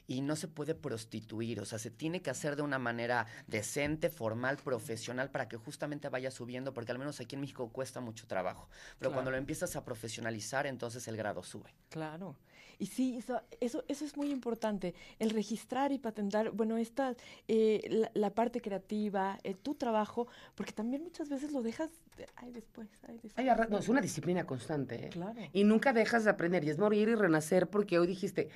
y 0.08 0.22
no 0.22 0.34
se 0.36 0.48
puede 0.48 0.74
prostituir, 0.74 1.60
o 1.60 1.66
sea, 1.66 1.78
se 1.78 1.90
tiene 1.90 2.22
que 2.22 2.30
hacer 2.30 2.56
de 2.56 2.62
una 2.62 2.78
manera 2.78 3.26
decente, 3.46 4.08
formal, 4.08 4.56
profesional, 4.56 5.30
para 5.30 5.48
que 5.48 5.58
justamente 5.58 6.08
vaya 6.08 6.30
subiendo, 6.30 6.72
porque 6.72 6.90
al 6.90 6.98
menos 6.98 7.20
aquí 7.20 7.36
en 7.36 7.42
México 7.42 7.68
cuesta 7.68 8.00
mucho 8.00 8.26
trabajo, 8.26 8.68
pero 8.98 9.12
cuando 9.12 9.30
lo 9.30 9.36
empiezas 9.36 9.76
a 9.76 9.84
profesionalizar, 9.84 10.66
entonces 10.66 11.06
el 11.08 11.16
grado 11.18 11.42
sube. 11.42 11.74
Claro. 11.90 12.36
Y 12.80 12.86
sí, 12.86 13.16
eso, 13.18 13.42
eso, 13.60 13.84
eso 13.88 14.04
es 14.04 14.16
muy 14.16 14.30
importante, 14.30 14.94
el 15.18 15.30
registrar 15.30 15.92
y 15.92 15.98
patentar, 15.98 16.52
bueno, 16.52 16.78
esta, 16.78 17.14
eh, 17.48 17.82
la, 17.90 18.10
la 18.14 18.30
parte 18.30 18.60
creativa, 18.62 19.38
eh, 19.42 19.54
tu 19.54 19.74
trabajo, 19.74 20.28
porque 20.54 20.72
también 20.72 21.02
muchas 21.02 21.28
veces 21.28 21.52
lo 21.52 21.62
dejas, 21.62 21.90
de- 22.16 22.26
ay, 22.36 22.52
después, 22.52 22.88
ay, 23.08 23.18
después. 23.22 23.46
Ay, 23.46 23.50
no, 23.68 23.78
es 23.78 23.88
una 23.88 24.00
disciplina 24.00 24.46
constante, 24.46 25.06
¿eh? 25.06 25.08
Claro. 25.10 25.38
Y 25.52 25.64
nunca 25.64 25.92
dejas 25.92 26.24
de 26.24 26.30
aprender, 26.30 26.64
y 26.64 26.70
es 26.70 26.78
morir 26.78 27.08
y 27.08 27.14
renacer, 27.14 27.68
porque 27.68 27.98
hoy 27.98 28.06
dijiste, 28.06 28.48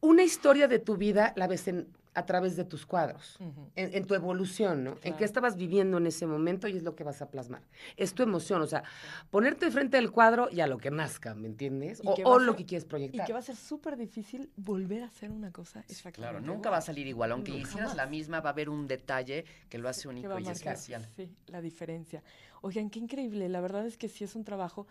una 0.00 0.22
historia 0.22 0.68
de 0.68 0.78
tu 0.78 0.96
vida 0.96 1.32
la 1.36 1.46
ves 1.46 1.68
en, 1.68 1.88
a 2.14 2.24
través 2.24 2.56
de 2.56 2.64
tus 2.64 2.86
cuadros. 2.86 3.36
En, 3.74 3.94
en 3.94 4.06
tu 4.06 4.14
evolución, 4.14 4.84
¿no? 4.84 4.96
En 5.02 5.16
qué 5.16 5.24
estabas 5.24 5.56
viviendo 5.56 5.98
en 5.98 6.06
ese 6.06 6.26
momento 6.26 6.66
y 6.66 6.76
es 6.76 6.82
lo 6.82 6.94
que 6.94 7.04
vas 7.04 7.20
a 7.20 7.28
plasmar. 7.28 7.60
Es 7.98 8.14
tu 8.14 8.22
emoción, 8.22 8.62
o 8.62 8.66
sea, 8.66 8.84
ponerte 9.30 9.70
frente 9.70 9.98
del 9.98 10.10
cuadro 10.10 10.48
y 10.50 10.60
a 10.60 10.66
lo 10.66 10.78
que 10.78 10.90
nazca, 10.90 11.34
¿me 11.34 11.46
entiendes? 11.46 12.00
Y 12.02 12.22
O, 12.24 12.38
lo 12.38 12.56
que 12.56 12.64
quieres 12.64 12.84
Y 12.84 12.88
proyectar. 12.88 13.26
que 13.26 13.32
va 13.34 13.40
a 13.40 13.42
ser 13.42 13.56
súper 13.56 13.96
difícil 13.98 14.50
volver 14.56 15.02
a 15.02 15.06
hacer 15.06 15.30
una 15.30 15.52
cosa 15.52 15.80
exactamente 15.88 16.16
Claro, 16.16 16.40
nunca 16.40 16.70
va 16.70 16.78
a 16.78 16.82
salir 16.82 17.06
igual, 17.06 17.32
aunque 17.32 17.52
hicieras 17.52 17.94
la 17.94 18.06
misma, 18.06 18.40
va 18.40 18.48
a 18.50 18.52
haber 18.52 18.70
un 18.70 18.86
detalle 18.86 19.44
que 19.68 19.76
lo 19.76 19.88
hace 19.88 20.08
único 20.08 20.38
y 20.38 20.48
especial. 20.48 21.06
Sí, 21.16 21.30
la 21.48 21.60
diferencia. 21.60 22.22
Oigan, 22.62 22.88
qué 22.88 22.98
increíble. 22.98 23.48
La 23.50 23.60
verdad 23.60 23.86
es 23.86 23.98
que 23.98 24.08
sí 24.08 24.24
es 24.24 24.34
un 24.34 24.44
trabajo 24.44 24.86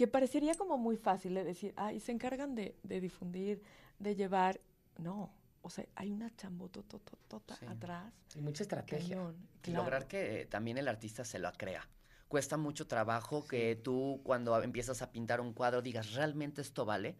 que 0.00 0.06
parecería 0.06 0.54
como 0.54 0.78
muy 0.78 0.96
fácil 0.96 1.34
de 1.34 1.44
decir, 1.44 1.74
ay, 1.76 2.00
se 2.00 2.10
encargan 2.10 2.54
de, 2.54 2.74
de 2.82 3.02
difundir, 3.02 3.62
de 3.98 4.16
llevar. 4.16 4.58
No, 4.96 5.30
o 5.60 5.68
sea, 5.68 5.84
hay 5.94 6.10
una 6.10 6.34
chambotototota 6.36 7.54
Sí. 7.56 7.66
atrás. 7.66 8.10
Hay 8.34 8.40
mucha 8.40 8.62
estrategia. 8.62 9.16
Cañón. 9.16 9.36
Y 9.58 9.60
claro. 9.60 9.80
lograr 9.82 10.06
que 10.08 10.40
eh, 10.40 10.46
también 10.46 10.78
el 10.78 10.88
artista 10.88 11.22
se 11.22 11.38
lo 11.38 11.52
crea. 11.52 11.86
Cuesta 12.28 12.56
mucho 12.56 12.86
trabajo 12.86 13.44
que 13.44 13.76
tú 13.76 14.22
cuando 14.24 14.58
empiezas 14.62 15.02
a 15.02 15.12
pintar 15.12 15.42
un 15.42 15.52
cuadro 15.52 15.82
digas, 15.82 16.14
¿realmente 16.14 16.62
esto 16.62 16.86
vale? 16.86 17.18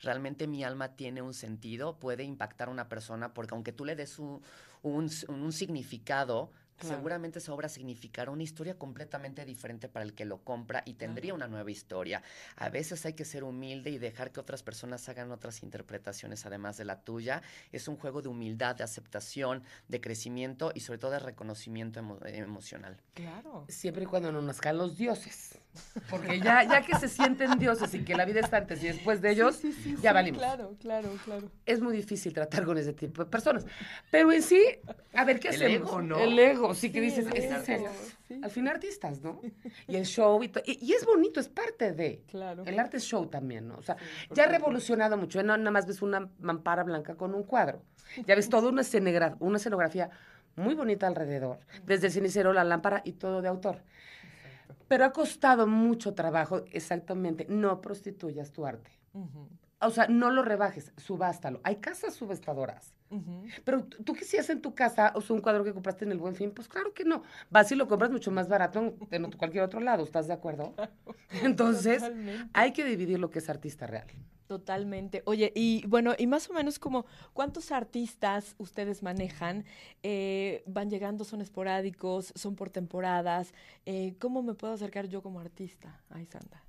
Realmente 0.00 0.46
mi 0.46 0.64
alma 0.64 0.96
tiene 0.96 1.20
un 1.20 1.34
sentido, 1.34 1.98
puede 1.98 2.24
impactar 2.24 2.68
a 2.68 2.70
una 2.70 2.88
persona, 2.88 3.34
porque 3.34 3.54
aunque 3.54 3.72
tú 3.74 3.84
le 3.84 3.94
des 3.94 4.18
un, 4.18 4.40
un, 4.80 5.10
un 5.28 5.52
significado, 5.52 6.50
Claro. 6.78 6.96
seguramente 6.96 7.38
esa 7.38 7.52
obra 7.52 7.68
significará 7.68 8.30
una 8.30 8.42
historia 8.42 8.76
completamente 8.78 9.44
diferente 9.44 9.88
para 9.88 10.04
el 10.04 10.14
que 10.14 10.24
lo 10.24 10.38
compra 10.38 10.82
y 10.84 10.94
tendría 10.94 11.32
una 11.34 11.46
nueva 11.46 11.70
historia. 11.70 12.22
A 12.56 12.68
veces 12.70 13.06
hay 13.06 13.12
que 13.12 13.24
ser 13.24 13.44
humilde 13.44 13.90
y 13.90 13.98
dejar 13.98 14.32
que 14.32 14.40
otras 14.40 14.62
personas 14.62 15.08
hagan 15.08 15.30
otras 15.30 15.62
interpretaciones 15.62 16.44
además 16.46 16.76
de 16.76 16.84
la 16.84 17.00
tuya. 17.00 17.42
Es 17.70 17.86
un 17.88 17.96
juego 17.96 18.20
de 18.22 18.28
humildad, 18.28 18.74
de 18.76 18.84
aceptación, 18.84 19.62
de 19.88 20.00
crecimiento 20.00 20.72
y 20.74 20.80
sobre 20.80 20.98
todo 20.98 21.12
de 21.12 21.18
reconocimiento 21.20 22.00
emo- 22.00 22.18
emocional. 22.26 22.96
Claro. 23.14 23.64
Siempre 23.68 24.04
y 24.04 24.06
cuando 24.06 24.32
no 24.32 24.42
nazcan 24.42 24.76
los 24.78 24.96
dioses. 24.96 25.58
Porque 26.10 26.38
ya, 26.38 26.64
ya 26.64 26.82
que 26.82 26.94
se 26.98 27.08
sienten 27.08 27.58
dioses 27.58 27.94
y 27.94 28.04
que 28.04 28.14
la 28.14 28.24
vida 28.26 28.40
está 28.40 28.58
antes 28.58 28.82
y 28.82 28.88
después 28.88 29.22
de 29.22 29.30
ellos, 29.30 29.56
Sí, 29.56 29.72
sí, 29.72 29.82
sí, 29.82 29.96
ya 30.02 30.10
sí, 30.10 30.14
valimos. 30.14 30.38
Claro, 30.38 30.76
claro, 30.80 31.10
claro. 31.24 31.50
Es 31.64 31.80
muy 31.80 31.96
difícil 31.96 32.32
tratar 32.34 32.64
con 32.64 32.76
ese 32.76 32.92
tipo 32.92 33.24
de 33.24 33.30
personas. 33.30 33.64
Pero 34.10 34.30
en 34.32 34.42
sí, 34.42 34.62
a 35.14 35.24
ver, 35.24 35.40
¿qué 35.40 35.48
El 35.48 35.54
hacemos? 35.54 35.88
ego, 35.88 36.02
¿no? 36.02 36.18
El 36.18 36.38
ego, 36.38 36.61
sí 36.74 36.90
que 36.92 37.00
dices. 37.00 37.26
Al 38.42 38.50
fin 38.50 38.68
artistas, 38.68 39.20
¿no? 39.22 39.40
Y 39.88 39.96
el 39.96 40.04
show 40.06 40.42
y, 40.42 40.48
to- 40.48 40.62
y, 40.64 40.78
y 40.84 40.92
es 40.92 41.04
bonito, 41.04 41.38
es 41.40 41.48
parte 41.48 41.92
de. 41.92 42.22
Claro. 42.28 42.64
El 42.64 42.78
arte 42.78 42.96
es 42.96 43.04
show 43.04 43.26
también, 43.26 43.68
¿no? 43.68 43.76
O 43.76 43.82
sea, 43.82 43.96
ya 44.30 44.44
ha 44.44 44.46
revolucionado 44.46 45.16
mucho. 45.16 45.38
Ya 45.38 45.42
no 45.42 45.56
nada 45.56 45.70
más 45.70 45.86
ves 45.86 46.02
una 46.02 46.30
mampara 46.40 46.82
blanca 46.84 47.14
con 47.14 47.34
un 47.34 47.42
cuadro. 47.42 47.82
Ya 48.26 48.34
ves 48.34 48.48
toda 48.48 48.68
una, 48.68 48.82
escenografía 48.82 50.10
muy 50.56 50.74
bonita 50.74 51.06
alrededor. 51.06 51.60
Desde 51.84 52.06
el 52.08 52.12
cenicero, 52.12 52.52
la 52.52 52.64
lámpara 52.64 53.02
y 53.04 53.12
todo 53.12 53.42
de 53.42 53.48
autor. 53.48 53.82
Pero 54.88 55.04
ha 55.04 55.12
costado 55.12 55.66
mucho 55.66 56.14
trabajo, 56.14 56.64
exactamente. 56.72 57.46
No 57.48 57.80
prostituyas 57.80 58.52
tu 58.52 58.66
arte. 58.66 58.90
Ujú, 59.14 59.48
O 59.82 59.90
sea, 59.90 60.06
no 60.08 60.30
lo 60.30 60.42
rebajes, 60.42 60.92
subástalo. 60.96 61.60
Hay 61.64 61.76
casas 61.76 62.14
subestadoras. 62.14 62.94
Pero 63.64 63.84
tú 63.84 64.14
hacías 64.18 64.48
en 64.48 64.62
tu 64.62 64.74
casa, 64.74 65.12
o 65.14 65.20
sea, 65.20 65.36
un 65.36 65.42
cuadro 65.42 65.64
que 65.64 65.74
compraste 65.74 66.06
en 66.06 66.12
el 66.12 66.18
Buen 66.18 66.34
Fin, 66.34 66.50
pues 66.50 66.66
claro 66.66 66.94
que 66.94 67.04
no. 67.04 67.22
Vas 67.50 67.70
y 67.70 67.74
lo 67.74 67.86
compras 67.86 68.10
mucho 68.10 68.30
más 68.30 68.48
barato 68.48 68.94
en, 69.10 69.30
cualquier 69.32 69.64
otro 69.64 69.80
lado, 69.80 70.02
¿estás 70.02 70.26
de 70.28 70.32
acuerdo? 70.32 70.74
Entonces, 71.42 71.98
Totalmente. 71.98 72.50
hay 72.54 72.72
que 72.72 72.84
dividir 72.84 73.18
lo 73.18 73.30
que 73.30 73.40
es 73.40 73.50
artista 73.50 73.86
real. 73.86 74.06
Totalmente. 74.46 75.22
Oye, 75.26 75.52
y 75.54 75.86
bueno, 75.86 76.14
y 76.18 76.26
más 76.26 76.48
o 76.50 76.52
menos 76.52 76.78
como, 76.78 77.06
¿cuántos 77.32 77.72
artistas 77.72 78.54
ustedes 78.58 79.02
manejan? 79.02 79.64
Eh, 80.02 80.62
¿Van 80.66 80.90
llegando, 80.90 81.24
son 81.24 81.40
esporádicos, 81.40 82.32
son 82.34 82.54
por 82.54 82.70
temporadas? 82.70 83.54
Eh, 83.86 84.14
¿Cómo 84.18 84.42
me 84.42 84.54
puedo 84.54 84.74
acercar 84.74 85.06
yo 85.08 85.22
como 85.22 85.40
artista 85.40 86.02
a 86.10 86.20
Isanda? 86.20 86.62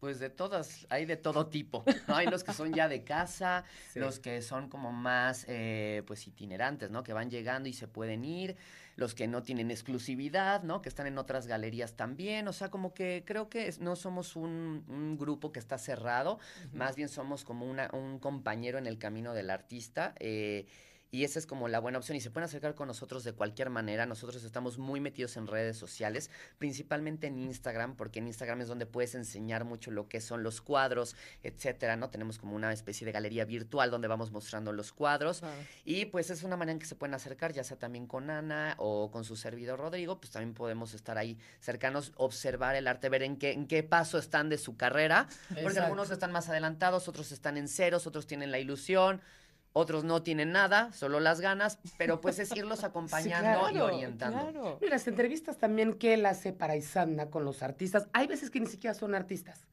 Pues 0.00 0.20
de 0.20 0.30
todas, 0.30 0.86
hay 0.90 1.06
de 1.06 1.16
todo 1.16 1.46
tipo. 1.48 1.84
¿no? 2.06 2.14
Hay 2.16 2.26
los 2.28 2.44
que 2.44 2.52
son 2.52 2.72
ya 2.72 2.88
de 2.88 3.02
casa, 3.02 3.64
Sí. 3.92 3.98
los 3.98 4.20
que 4.20 4.42
son 4.42 4.68
como 4.68 4.92
más 4.92 5.44
eh, 5.48 6.02
pues 6.06 6.26
itinerantes, 6.26 6.90
¿no? 6.90 7.02
Que 7.02 7.12
van 7.12 7.30
llegando 7.30 7.68
y 7.68 7.72
se 7.72 7.88
pueden 7.88 8.24
ir, 8.24 8.56
los 8.94 9.14
que 9.14 9.26
no 9.26 9.42
tienen 9.42 9.70
exclusividad, 9.72 10.62
¿no? 10.62 10.82
Que 10.82 10.88
están 10.88 11.06
en 11.08 11.18
otras 11.18 11.46
galerías 11.48 11.94
también. 11.96 12.46
O 12.48 12.52
sea, 12.52 12.70
como 12.70 12.94
que 12.94 13.24
creo 13.26 13.48
que 13.48 13.66
es- 13.68 13.80
no 13.80 13.96
somos 13.96 14.36
un, 14.36 14.84
un 14.88 15.16
grupo 15.18 15.50
que 15.52 15.58
está 15.58 15.78
cerrado, 15.78 16.38
más 16.72 16.94
bien 16.96 17.08
somos 17.08 17.44
como 17.44 17.66
una, 17.66 17.90
un 17.92 18.18
compañero 18.20 18.78
en 18.78 18.86
el 18.86 18.98
camino 18.98 19.34
del 19.34 19.50
artista. 19.50 20.14
eh, 20.20 20.66
y 21.10 21.24
esa 21.24 21.38
es 21.38 21.46
como 21.46 21.68
la 21.68 21.80
buena 21.80 21.98
opción. 21.98 22.16
Y 22.16 22.20
se 22.20 22.30
pueden 22.30 22.44
acercar 22.44 22.74
con 22.74 22.88
nosotros 22.88 23.24
de 23.24 23.32
cualquier 23.32 23.70
manera. 23.70 24.06
Nosotros 24.06 24.44
estamos 24.44 24.78
muy 24.78 25.00
metidos 25.00 25.36
en 25.36 25.46
redes 25.46 25.76
sociales, 25.76 26.30
principalmente 26.58 27.28
en 27.28 27.38
Instagram, 27.38 27.96
porque 27.96 28.18
en 28.18 28.26
Instagram 28.26 28.60
es 28.60 28.68
donde 28.68 28.86
puedes 28.86 29.14
enseñar 29.14 29.64
mucho 29.64 29.90
lo 29.90 30.08
que 30.08 30.20
son 30.20 30.42
los 30.42 30.60
cuadros, 30.60 31.16
etcétera, 31.42 31.96
¿no? 31.96 32.10
Tenemos 32.10 32.38
como 32.38 32.54
una 32.54 32.72
especie 32.72 33.04
de 33.04 33.12
galería 33.12 33.44
virtual 33.44 33.90
donde 33.90 34.08
vamos 34.08 34.30
mostrando 34.30 34.72
los 34.72 34.92
cuadros. 34.92 35.42
Y 35.84 36.06
pues 36.06 36.30
es 36.30 36.42
una 36.42 36.56
manera 36.56 36.72
en 36.72 36.78
que 36.78 36.86
se 36.86 36.94
pueden 36.94 37.14
acercar, 37.14 37.52
ya 37.52 37.64
sea 37.64 37.78
también 37.78 38.06
con 38.06 38.30
Ana 38.30 38.74
o 38.78 39.10
con 39.10 39.24
su 39.24 39.36
servidor 39.36 39.78
Rodrigo, 39.78 40.20
pues 40.20 40.30
también 40.32 40.54
podemos 40.54 40.94
estar 40.94 41.16
ahí 41.16 41.38
cercanos, 41.60 42.12
observar 42.16 42.76
el 42.76 42.86
arte, 42.86 43.08
ver 43.08 43.22
en 43.22 43.38
qué, 43.38 43.52
en 43.52 43.66
qué 43.66 43.82
paso 43.82 44.18
están 44.18 44.48
de 44.48 44.58
su 44.58 44.76
carrera, 44.76 45.28
porque 45.62 45.78
algunos 45.78 46.10
están 46.10 46.32
más 46.32 46.48
adelantados, 46.48 47.08
otros 47.08 47.32
están 47.32 47.56
en 47.56 47.68
ceros, 47.68 48.06
otros 48.06 48.26
tienen 48.26 48.50
la 48.50 48.58
ilusión. 48.58 49.22
Otros 49.72 50.04
no 50.04 50.22
tienen 50.22 50.52
nada, 50.52 50.92
solo 50.92 51.20
las 51.20 51.40
ganas, 51.40 51.78
pero 51.98 52.20
pues 52.20 52.38
es 52.38 52.54
irlos 52.56 52.82
acompañando 52.84 53.68
y 53.68 53.72
claro, 53.72 53.86
orientando. 53.86 54.38
Claro. 54.40 54.78
Y 54.80 54.88
las 54.88 55.06
entrevistas 55.06 55.58
también 55.58 55.94
que 55.94 56.14
él 56.14 56.26
hace 56.26 56.52
para 56.52 56.76
Isanda 56.76 57.30
con 57.30 57.44
los 57.44 57.62
artistas, 57.62 58.08
hay 58.12 58.26
veces 58.26 58.50
que 58.50 58.60
ni 58.60 58.66
siquiera 58.66 58.94
son 58.94 59.14
artistas. 59.14 59.66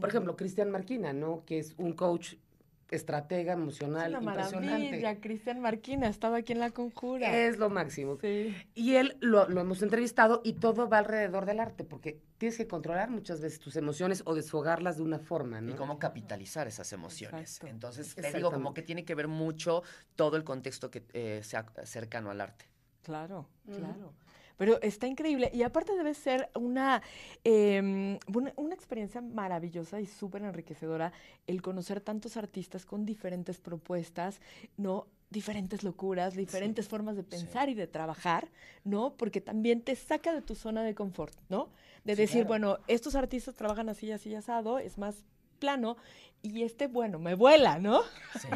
Por 0.00 0.08
ejemplo, 0.08 0.36
Cristian 0.36 0.70
Marquina, 0.70 1.12
¿no? 1.12 1.44
Que 1.44 1.58
es 1.58 1.74
un 1.78 1.92
coach 1.92 2.34
estratega 2.96 3.52
Es 3.52 3.58
emocional 3.58 4.10
una 4.16 4.32
impresionante. 4.32 4.84
maravilla, 4.84 5.20
Cristian 5.20 5.60
Marquina, 5.60 6.08
estaba 6.08 6.38
aquí 6.38 6.52
en 6.52 6.60
La 6.60 6.70
Conjura. 6.70 7.36
Es 7.36 7.58
lo 7.58 7.70
máximo. 7.70 8.18
Sí. 8.20 8.54
Y 8.74 8.94
él 8.96 9.16
lo, 9.20 9.48
lo 9.48 9.60
hemos 9.60 9.82
entrevistado 9.82 10.40
y 10.44 10.54
todo 10.54 10.88
va 10.88 10.98
alrededor 10.98 11.46
del 11.46 11.60
arte, 11.60 11.84
porque 11.84 12.20
tienes 12.38 12.56
que 12.56 12.66
controlar 12.66 13.10
muchas 13.10 13.40
veces 13.40 13.58
tus 13.60 13.76
emociones 13.76 14.22
o 14.26 14.34
desfogarlas 14.34 14.96
de 14.96 15.02
una 15.02 15.18
forma, 15.18 15.60
¿no? 15.60 15.72
Y 15.72 15.74
cómo 15.74 15.98
capitalizar 15.98 16.66
esas 16.66 16.92
emociones. 16.92 17.40
Exacto. 17.40 17.66
Entonces, 17.68 18.14
te 18.14 18.22
digo, 18.22 18.32
como 18.32 18.38
Exactamente. 18.70 18.80
que 18.80 18.86
tiene 18.86 19.04
que 19.04 19.14
ver 19.14 19.28
mucho 19.28 19.82
todo 20.16 20.36
el 20.36 20.44
contexto 20.44 20.90
que 20.90 21.04
eh, 21.12 21.40
sea 21.42 21.66
cercano 21.84 22.30
al 22.30 22.40
arte. 22.40 22.66
Claro, 23.02 23.48
claro. 23.66 24.12
Pero 24.56 24.80
está 24.82 25.06
increíble. 25.06 25.50
Y 25.52 25.62
aparte 25.62 25.96
debe 25.96 26.14
ser 26.14 26.48
una, 26.54 27.02
em, 27.42 28.18
una, 28.34 28.52
una 28.56 28.74
experiencia 28.74 29.20
maravillosa 29.20 30.00
y 30.00 30.06
súper 30.06 30.42
enriquecedora 30.42 31.12
el 31.46 31.60
conocer 31.62 32.00
tantos 32.00 32.36
artistas 32.36 32.86
con 32.86 33.04
diferentes 33.04 33.60
propuestas, 33.60 34.40
¿no? 34.76 35.06
Diferentes 35.30 35.82
locuras, 35.82 36.34
diferentes 36.36 36.86
formas 36.88 37.16
de 37.16 37.24
pensar 37.24 37.68
y 37.68 37.74
de 37.74 37.88
trabajar, 37.88 38.48
¿no? 38.84 39.14
Porque 39.16 39.40
también 39.40 39.80
te 39.82 39.96
saca 39.96 40.32
de 40.32 40.42
tu 40.42 40.54
zona 40.54 40.82
de 40.84 40.94
confort, 40.94 41.34
¿no? 41.48 41.70
De 42.04 42.14
Sí, 42.14 42.22
decir, 42.22 42.34
claro. 42.46 42.48
bueno, 42.48 42.78
estos 42.86 43.16
artistas 43.16 43.54
trabajan 43.56 43.88
así, 43.88 44.12
así, 44.12 44.34
asado, 44.34 44.78
es 44.78 44.98
más 44.98 45.24
plano, 45.58 45.96
y 46.42 46.62
este, 46.62 46.88
bueno, 46.88 47.18
me 47.18 47.34
vuela, 47.34 47.78
¿no? 47.78 48.02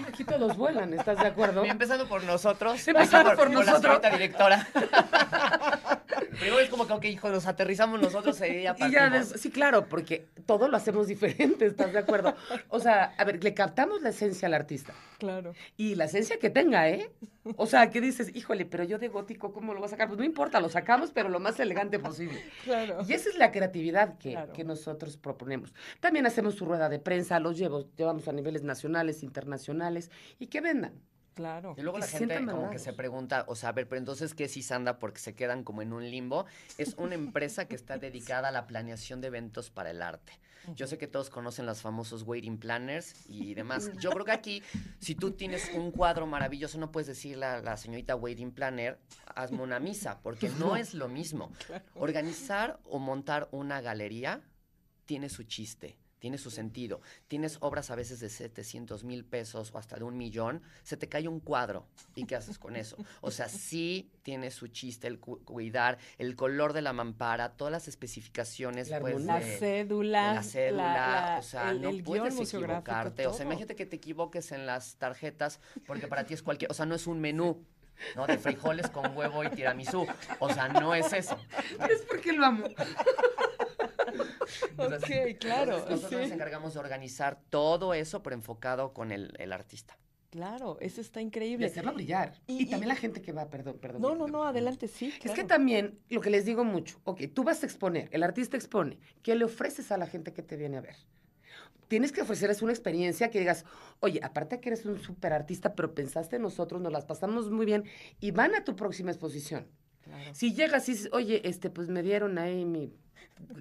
Aquí 0.06 0.22
todos 0.24 0.56
vuelan, 0.58 0.92
¿estás 0.92 1.18
de 1.18 1.26
acuerdo? 1.26 1.64
Y 1.64 1.70
empezando 1.70 2.06
por 2.06 2.22
nosotros, 2.22 2.86
Empezando 2.86 3.34
por 3.34 3.48
la 3.48 3.54
nosotros. 3.60 3.80
señorita 3.80 4.10
directora. 4.10 4.68
Primero 6.30 6.58
es 6.60 6.68
como 6.68 6.86
que, 6.86 6.92
ok, 6.92 7.04
hijo, 7.04 7.28
nos 7.28 7.46
aterrizamos 7.46 8.00
nosotros 8.00 8.40
y 8.40 8.62
ya 8.62 8.74
Y 8.78 8.90
ya, 8.90 9.10
des- 9.10 9.28
sí, 9.40 9.50
claro, 9.50 9.88
porque 9.88 10.26
todo 10.46 10.68
lo 10.68 10.76
hacemos 10.76 11.06
diferente, 11.08 11.66
¿estás 11.66 11.92
de 11.92 11.98
acuerdo? 11.98 12.34
O 12.68 12.80
sea, 12.80 13.14
a 13.16 13.24
ver, 13.24 13.42
le 13.42 13.54
captamos 13.54 14.02
la 14.02 14.10
esencia 14.10 14.46
al 14.46 14.54
artista. 14.54 14.94
Claro. 15.18 15.52
Y 15.76 15.94
la 15.96 16.04
esencia 16.04 16.38
que 16.38 16.50
tenga, 16.50 16.88
¿eh? 16.88 17.10
O 17.56 17.66
sea, 17.66 17.90
que 17.90 18.00
dices, 18.00 18.34
híjole, 18.34 18.64
pero 18.64 18.84
yo 18.84 18.98
de 18.98 19.08
gótico, 19.08 19.52
¿cómo 19.52 19.72
lo 19.74 19.80
voy 19.80 19.86
a 19.86 19.90
sacar? 19.90 20.06
Pues 20.08 20.18
no 20.18 20.24
importa, 20.24 20.60
lo 20.60 20.68
sacamos, 20.68 21.10
pero 21.12 21.28
lo 21.28 21.40
más 21.40 21.58
elegante 21.60 21.98
posible. 21.98 22.42
Claro. 22.64 22.98
Y 23.06 23.12
esa 23.12 23.28
es 23.30 23.36
la 23.36 23.50
creatividad 23.50 24.16
que, 24.18 24.32
Claro. 24.32 24.52
que 24.52 24.64
nosotros 24.64 25.16
proponemos. 25.16 25.74
También 26.00 26.26
hacemos 26.26 26.54
su 26.54 26.64
rueda 26.64 26.88
de 26.88 26.98
prensa, 26.98 27.40
los 27.40 27.56
llevo, 27.58 27.88
llevamos 27.96 28.28
a 28.28 28.32
niveles 28.32 28.62
nacionales, 28.62 29.22
internacionales, 29.22 30.10
y 30.38 30.46
que 30.46 30.60
vendan. 30.60 30.92
Claro. 31.38 31.76
Y 31.78 31.82
luego 31.82 31.98
la 31.98 32.08
gente 32.08 32.44
como 32.44 32.68
que 32.68 32.80
se 32.80 32.92
pregunta, 32.92 33.44
o 33.46 33.54
sea, 33.54 33.68
a 33.68 33.72
ver, 33.72 33.88
pero 33.88 34.00
entonces, 34.00 34.34
¿qué 34.34 34.46
es 34.46 34.56
Isanda? 34.56 34.98
Porque 34.98 35.20
se 35.20 35.36
quedan 35.36 35.62
como 35.62 35.82
en 35.82 35.92
un 35.92 36.10
limbo. 36.10 36.46
Es 36.78 36.94
una 36.98 37.14
empresa 37.14 37.68
que 37.68 37.76
está 37.76 37.96
dedicada 37.96 38.48
a 38.48 38.50
la 38.50 38.66
planeación 38.66 39.20
de 39.20 39.28
eventos 39.28 39.70
para 39.70 39.92
el 39.92 40.02
arte. 40.02 40.32
Yo 40.74 40.88
sé 40.88 40.98
que 40.98 41.06
todos 41.06 41.30
conocen 41.30 41.64
los 41.64 41.80
famosos 41.80 42.24
wedding 42.24 42.58
planners 42.58 43.14
y 43.28 43.54
demás. 43.54 43.92
Yo 44.00 44.10
creo 44.10 44.24
que 44.24 44.32
aquí, 44.32 44.62
si 44.98 45.14
tú 45.14 45.30
tienes 45.30 45.70
un 45.72 45.92
cuadro 45.92 46.26
maravilloso, 46.26 46.76
no 46.76 46.90
puedes 46.90 47.06
decirle 47.06 47.46
a 47.46 47.62
la 47.62 47.76
señorita 47.76 48.16
wedding 48.16 48.50
planner, 48.50 48.98
hazme 49.32 49.62
una 49.62 49.78
misa, 49.78 50.18
porque 50.20 50.48
no 50.58 50.74
es 50.74 50.92
lo 50.92 51.06
mismo. 51.08 51.52
Organizar 51.94 52.80
o 52.82 52.98
montar 52.98 53.48
una 53.52 53.80
galería 53.80 54.42
tiene 55.06 55.28
su 55.28 55.44
chiste, 55.44 55.96
tiene 56.18 56.38
su 56.38 56.50
sentido. 56.50 57.00
Tienes 57.28 57.58
obras 57.60 57.90
a 57.90 57.94
veces 57.94 58.20
de 58.20 58.28
700 58.28 59.04
mil 59.04 59.24
pesos 59.24 59.70
o 59.74 59.78
hasta 59.78 59.96
de 59.96 60.04
un 60.04 60.16
millón, 60.16 60.62
se 60.82 60.96
te 60.96 61.08
cae 61.08 61.28
un 61.28 61.40
cuadro. 61.40 61.86
¿Y 62.14 62.24
qué 62.24 62.36
haces 62.36 62.58
con 62.58 62.76
eso? 62.76 62.96
O 63.20 63.30
sea, 63.30 63.48
sí 63.48 64.10
tiene 64.22 64.50
su 64.50 64.68
chiste 64.68 65.06
el 65.06 65.18
cu- 65.20 65.42
cuidar, 65.44 65.98
el 66.18 66.34
color 66.36 66.72
de 66.72 66.82
la 66.82 66.92
mampara, 66.92 67.50
todas 67.56 67.72
las 67.72 67.88
especificaciones. 67.88 68.88
La 68.90 69.00
pues, 69.00 69.14
armonía. 69.14 69.34
Las 69.34 69.44
de- 69.44 69.50
la 69.50 70.42
cédula, 70.42 70.82
la- 70.82 71.30
la- 71.32 71.38
o 71.38 71.42
sea, 71.42 71.70
el- 71.70 71.82
no 71.82 71.88
el 71.90 72.02
puedes 72.02 72.38
equivocarte. 72.38 73.26
O 73.26 73.32
sea, 73.32 73.44
imagínate 73.46 73.76
que 73.76 73.86
te 73.86 73.96
equivoques 73.96 74.52
en 74.52 74.66
las 74.66 74.96
tarjetas 74.96 75.60
porque 75.86 76.06
para 76.08 76.24
ti 76.24 76.34
es 76.34 76.42
cualquier, 76.42 76.70
o 76.70 76.74
sea, 76.74 76.86
no 76.86 76.94
es 76.94 77.06
un 77.06 77.20
menú. 77.20 77.64
¿no? 78.14 78.28
De 78.28 78.38
frijoles 78.38 78.88
con 78.90 79.16
huevo 79.16 79.42
y 79.42 79.50
tiramisú. 79.50 80.06
O 80.38 80.52
sea, 80.54 80.68
no 80.68 80.94
es 80.94 81.12
eso. 81.12 81.36
Es 81.90 82.02
porque 82.08 82.32
lo 82.32 82.46
amo. 82.46 82.64
Ok, 84.78 85.38
claro. 85.40 85.72
Entonces, 85.78 85.90
nosotros 85.90 86.20
nos 86.22 86.30
encargamos 86.32 86.74
de 86.74 86.80
organizar 86.80 87.40
todo 87.50 87.94
eso, 87.94 88.22
pero 88.22 88.34
enfocado 88.34 88.92
con 88.92 89.12
el, 89.12 89.32
el 89.38 89.52
artista. 89.52 89.96
Claro, 90.30 90.76
eso 90.80 91.00
está 91.00 91.20
Y 91.22 91.24
increíble. 91.24 91.66
hacerlo 91.66 91.94
brillar. 91.94 92.34
Y- 92.46 92.58
Y, 92.58 92.62
y- 92.64 92.66
también 92.66 92.88
la 92.88 92.96
gente 92.96 93.22
que 93.22 93.32
va, 93.32 93.48
perdón, 93.48 93.78
perdón. 93.78 94.02
No, 94.02 94.14
no, 94.14 94.26
no, 94.26 94.44
adelante, 94.44 94.86
sí. 94.86 95.12
Es 95.22 95.32
que 95.32 95.44
también, 95.44 95.98
lo 96.10 96.20
que 96.20 96.28
les 96.28 96.44
digo 96.44 96.64
mucho, 96.64 97.00
ok, 97.04 97.22
tú 97.32 97.44
vas 97.44 97.62
a 97.62 97.66
exponer, 97.66 98.08
el 98.12 98.22
artista 98.22 98.56
expone, 98.56 98.98
¿qué 99.22 99.34
le 99.34 99.44
ofreces 99.46 99.90
a 99.90 99.96
la 99.96 100.06
gente 100.06 100.32
que 100.34 100.42
te 100.42 100.56
viene 100.56 100.76
a 100.76 100.80
ver? 100.82 100.96
tienes 101.88 102.12
que 102.12 102.20
ofrecerles 102.20 102.60
una 102.60 102.72
experiencia 102.72 103.30
que 103.30 103.38
digas, 103.38 103.64
oye, 104.00 104.20
aparte 104.22 104.60
que 104.60 104.68
eres 104.68 104.84
un 104.84 104.98
súper 105.00 105.32
artista, 105.32 105.74
pero 105.74 105.94
pensaste 105.94 106.36
en 106.36 106.42
nosotros, 106.42 106.82
nos 106.82 106.92
las 106.92 107.06
pasamos 107.06 107.50
muy 107.50 107.64
bien 107.64 107.84
y 108.20 108.30
van 108.30 108.54
a 108.54 108.62
tu 108.62 108.76
próxima 108.76 109.10
exposición. 109.10 109.66
Claro. 110.02 110.34
Si 110.34 110.52
llegas 110.52 110.86
y 110.90 110.92
dices, 110.92 111.08
oye, 111.12 111.40
este, 111.48 111.70
pues 111.70 111.88
me 111.88 112.02
dieron 112.02 112.36
ahí 112.36 112.66
mi 112.66 112.92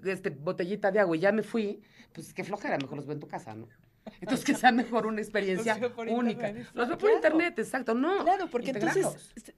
este, 0.06 0.30
botellita 0.30 0.92
de 0.92 1.00
agua 1.00 1.16
y 1.16 1.20
ya 1.20 1.32
me 1.32 1.44
fui, 1.44 1.82
pues 2.14 2.34
qué 2.34 2.44
flojera, 2.44 2.78
mejor 2.78 2.98
los 2.98 3.06
veo 3.06 3.14
en 3.14 3.20
tu 3.20 3.28
casa, 3.28 3.54
¿no? 3.56 3.68
Entonces 4.22 4.46
que 4.46 4.56
sea 4.56 4.72
mejor 4.72 5.06
una 5.06 5.20
experiencia 5.22 5.76
única. 6.08 6.50
internet, 6.50 6.68
Los 6.74 6.88
veo 6.88 6.98
por 6.98 7.10
claro. 7.10 7.16
internet, 7.16 7.60
exacto, 7.60 7.94
no. 7.94 8.24
Claro, 8.24 8.48
porque 8.50 8.72
entonces 8.72 9.06
s- 9.36 9.54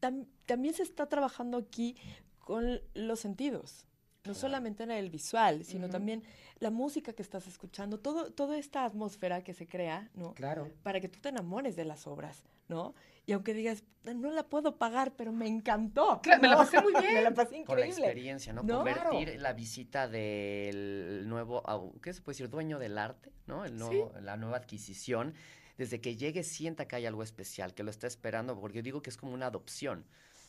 tam- 0.00 0.26
también 0.46 0.74
se 0.74 0.82
está 0.82 1.06
trabajando 1.08 1.56
aquí 1.56 1.96
con 2.38 2.80
los 2.94 3.20
sentidos. 3.20 3.86
No 4.26 4.32
solamente 4.34 4.82
en 4.84 4.90
el 4.90 5.10
visual, 5.10 5.64
sino 5.64 5.84
Ujú. 5.86 5.92
también 5.92 6.22
la 6.58 6.70
música 6.70 7.12
que 7.12 7.20
estás 7.22 7.46
escuchando, 7.46 7.98
todo, 8.00 8.30
toda 8.32 8.56
esta 8.56 8.84
atmósfera 8.86 9.42
que 9.44 9.52
se 9.52 9.66
crea, 9.66 10.08
¿no? 10.14 10.32
Claro. 10.32 10.70
Para 10.82 11.00
que 11.00 11.08
tú 11.10 11.18
te 11.20 11.28
enamores 11.28 11.76
de 11.76 11.84
las 11.84 12.06
obras, 12.06 12.42
¿no? 12.68 12.94
Y 13.26 13.32
aunque 13.32 13.54
digas, 13.54 13.84
no 14.04 14.30
la 14.30 14.46
puedo 14.48 14.76
pagar, 14.76 15.14
pero 15.16 15.32
me 15.32 15.46
encantó. 15.46 16.20
Claro, 16.22 16.42
me 16.42 16.48
la 16.48 16.56
pasé 16.56 16.80
muy 16.82 16.92
me 16.92 17.22
la 17.22 17.30
bien. 17.30 17.64
Con 17.64 17.80
la 17.80 17.86
experiencia, 17.86 18.52
¿no? 18.52 18.62
No, 18.62 18.78
Convertir 18.78 19.28
claro. 19.28 19.40
la 19.40 19.52
visita 19.54 20.08
del 20.08 21.24
nuevo, 21.26 21.62
¿qué 22.02 22.12
se 22.12 22.20
puede 22.20 22.34
decir? 22.34 22.50
Dueño 22.50 22.78
del 22.78 22.98
arte, 22.98 23.32
¿no? 23.46 23.64
El 23.64 23.78
nuevo, 23.78 24.12
La 24.20 24.36
nueva 24.36 24.58
adquisición. 24.58 25.34
Desde 25.78 26.00
que 26.00 26.16
llegue, 26.16 26.44
sienta 26.44 26.86
que 26.86 26.96
hay 26.96 27.06
algo 27.06 27.22
especial, 27.22 27.74
que 27.74 27.82
lo 27.82 27.90
está 27.90 28.06
esperando, 28.06 28.60
porque 28.60 28.78
yo 28.78 28.82
digo 28.82 29.02
que 29.02 29.10
es 29.10 29.16
como 29.16 29.32
una 29.32 29.46
adopción. 29.46 30.04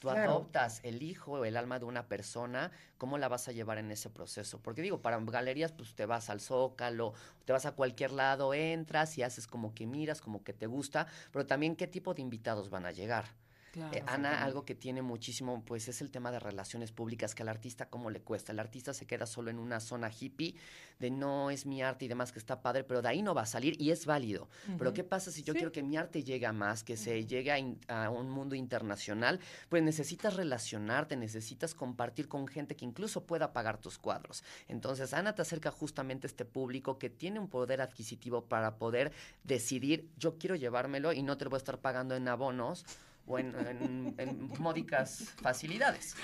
Tú 0.05 0.11
Claro. 0.11 0.33
adoptas 0.33 0.81
el 0.83 1.01
hijo 1.01 1.31
o 1.31 1.45
el 1.45 1.57
alma 1.57 1.79
de 1.79 1.85
una 1.85 2.07
persona, 2.07 2.69
¿cómo 2.99 3.17
la 3.17 3.27
vas 3.27 3.47
a 3.47 3.53
llevar 3.53 3.79
en 3.79 3.89
ese 3.89 4.11
proceso? 4.11 4.61
Porque 4.61 4.83
digo, 4.83 5.01
para 5.01 5.17
galerías, 5.19 5.71
pues 5.71 5.95
te 5.95 6.05
vas 6.05 6.29
al 6.29 6.41
Zócalo, 6.41 7.13
te 7.43 7.53
vas 7.53 7.65
a 7.65 7.71
cualquier 7.71 8.11
lado, 8.11 8.53
entras 8.53 9.17
y 9.17 9.23
haces 9.23 9.47
como 9.47 9.73
que 9.73 9.87
miras, 9.87 10.21
como 10.21 10.43
que 10.43 10.53
te 10.53 10.67
gusta, 10.67 11.07
pero 11.31 11.47
también 11.47 11.75
qué 11.75 11.87
tipo 11.87 12.13
de 12.13 12.21
invitados 12.21 12.69
van 12.69 12.85
a 12.85 12.91
llegar. 12.91 13.25
Claro. 13.75 13.93
Eh, 13.93 14.01
Ana, 14.07 14.41
algo 14.45 14.63
que 14.63 14.73
tiene 14.73 15.01
muchísimo, 15.01 15.61
pues 15.65 15.89
es 15.89 15.99
el 15.99 16.09
tema 16.09 16.31
de 16.31 16.39
relaciones 16.39 16.93
públicas, 16.93 17.35
que 17.35 17.43
al 17.43 17.49
artista 17.49 17.89
cómo 17.89 18.09
le 18.09 18.21
cuesta. 18.21 18.53
El 18.53 18.59
artista 18.59 18.93
se 18.93 19.05
queda 19.05 19.25
solo 19.25 19.51
en 19.51 19.59
una 19.59 19.81
zona 19.81 20.09
hippie 20.17 20.55
de 20.97 21.11
no 21.11 21.51
es 21.51 21.65
mi 21.65 21.83
arte 21.83 22.05
y 22.05 22.07
demás, 22.07 22.31
que 22.31 22.39
está 22.39 22.61
padre, 22.61 22.85
pero 22.85 23.01
de 23.01 23.09
ahí 23.09 23.21
no 23.21 23.35
va 23.35 23.41
a 23.41 23.45
salir 23.45 23.75
y 23.81 23.91
es 23.91 24.05
válido. 24.05 24.47
Pero. 24.77 24.93
¿qué 24.93 25.03
pasa 25.03 25.29
si 25.29 25.43
yo 25.43 25.51
Sí. 25.51 25.57
quiero 25.59 25.73
que 25.73 25.83
mi 25.83 25.97
arte 25.97 26.23
llegue 26.23 26.45
a 26.45 26.53
más, 26.53 26.85
que 26.85 26.95
se 26.95 27.25
llegue 27.25 27.51
a, 27.51 27.59
in- 27.59 27.77
a 27.89 28.09
un 28.09 28.29
mundo 28.29 28.55
internacional? 28.55 29.41
Pues 29.67 29.83
necesitas 29.83 30.35
relacionarte, 30.37 31.17
necesitas 31.17 31.75
compartir 31.75 32.29
con 32.29 32.47
gente 32.47 32.77
que 32.77 32.85
incluso 32.85 33.25
pueda 33.25 33.51
pagar 33.51 33.77
tus 33.77 33.97
cuadros. 33.97 34.41
Entonces, 34.69 35.13
Ana 35.13 35.35
te 35.35 35.41
acerca 35.41 35.69
justamente 35.69 36.27
a 36.27 36.29
este 36.29 36.45
público 36.45 36.97
que 36.97 37.09
tiene 37.09 37.39
un 37.41 37.49
poder 37.49 37.81
adquisitivo 37.81 38.45
para 38.45 38.77
poder 38.77 39.11
decidir, 39.43 40.09
yo 40.17 40.37
quiero 40.37 40.55
llevármelo 40.55 41.11
y 41.11 41.23
no 41.23 41.35
te 41.37 41.43
lo 41.43 41.49
voy 41.49 41.57
a 41.57 41.59
estar 41.65 41.79
pagando 41.79 42.15
en 42.15 42.29
abonos 42.29 42.85
o 43.27 43.39
en, 43.39 43.55
en- 43.67 44.15
en 44.17 44.47
módicas 44.59 45.31
facilidades. 45.41 46.15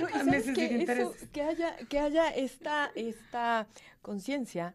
¿no? 0.00 0.08
No, 0.08 0.24
sabes 0.24 0.50
que 0.52 0.82
eso- 0.82 1.14
haya, 1.48 1.76
que 1.88 1.98
haya 1.98 2.28
esta, 2.30 2.90
esta 2.94 3.66
conciencia 4.00 4.74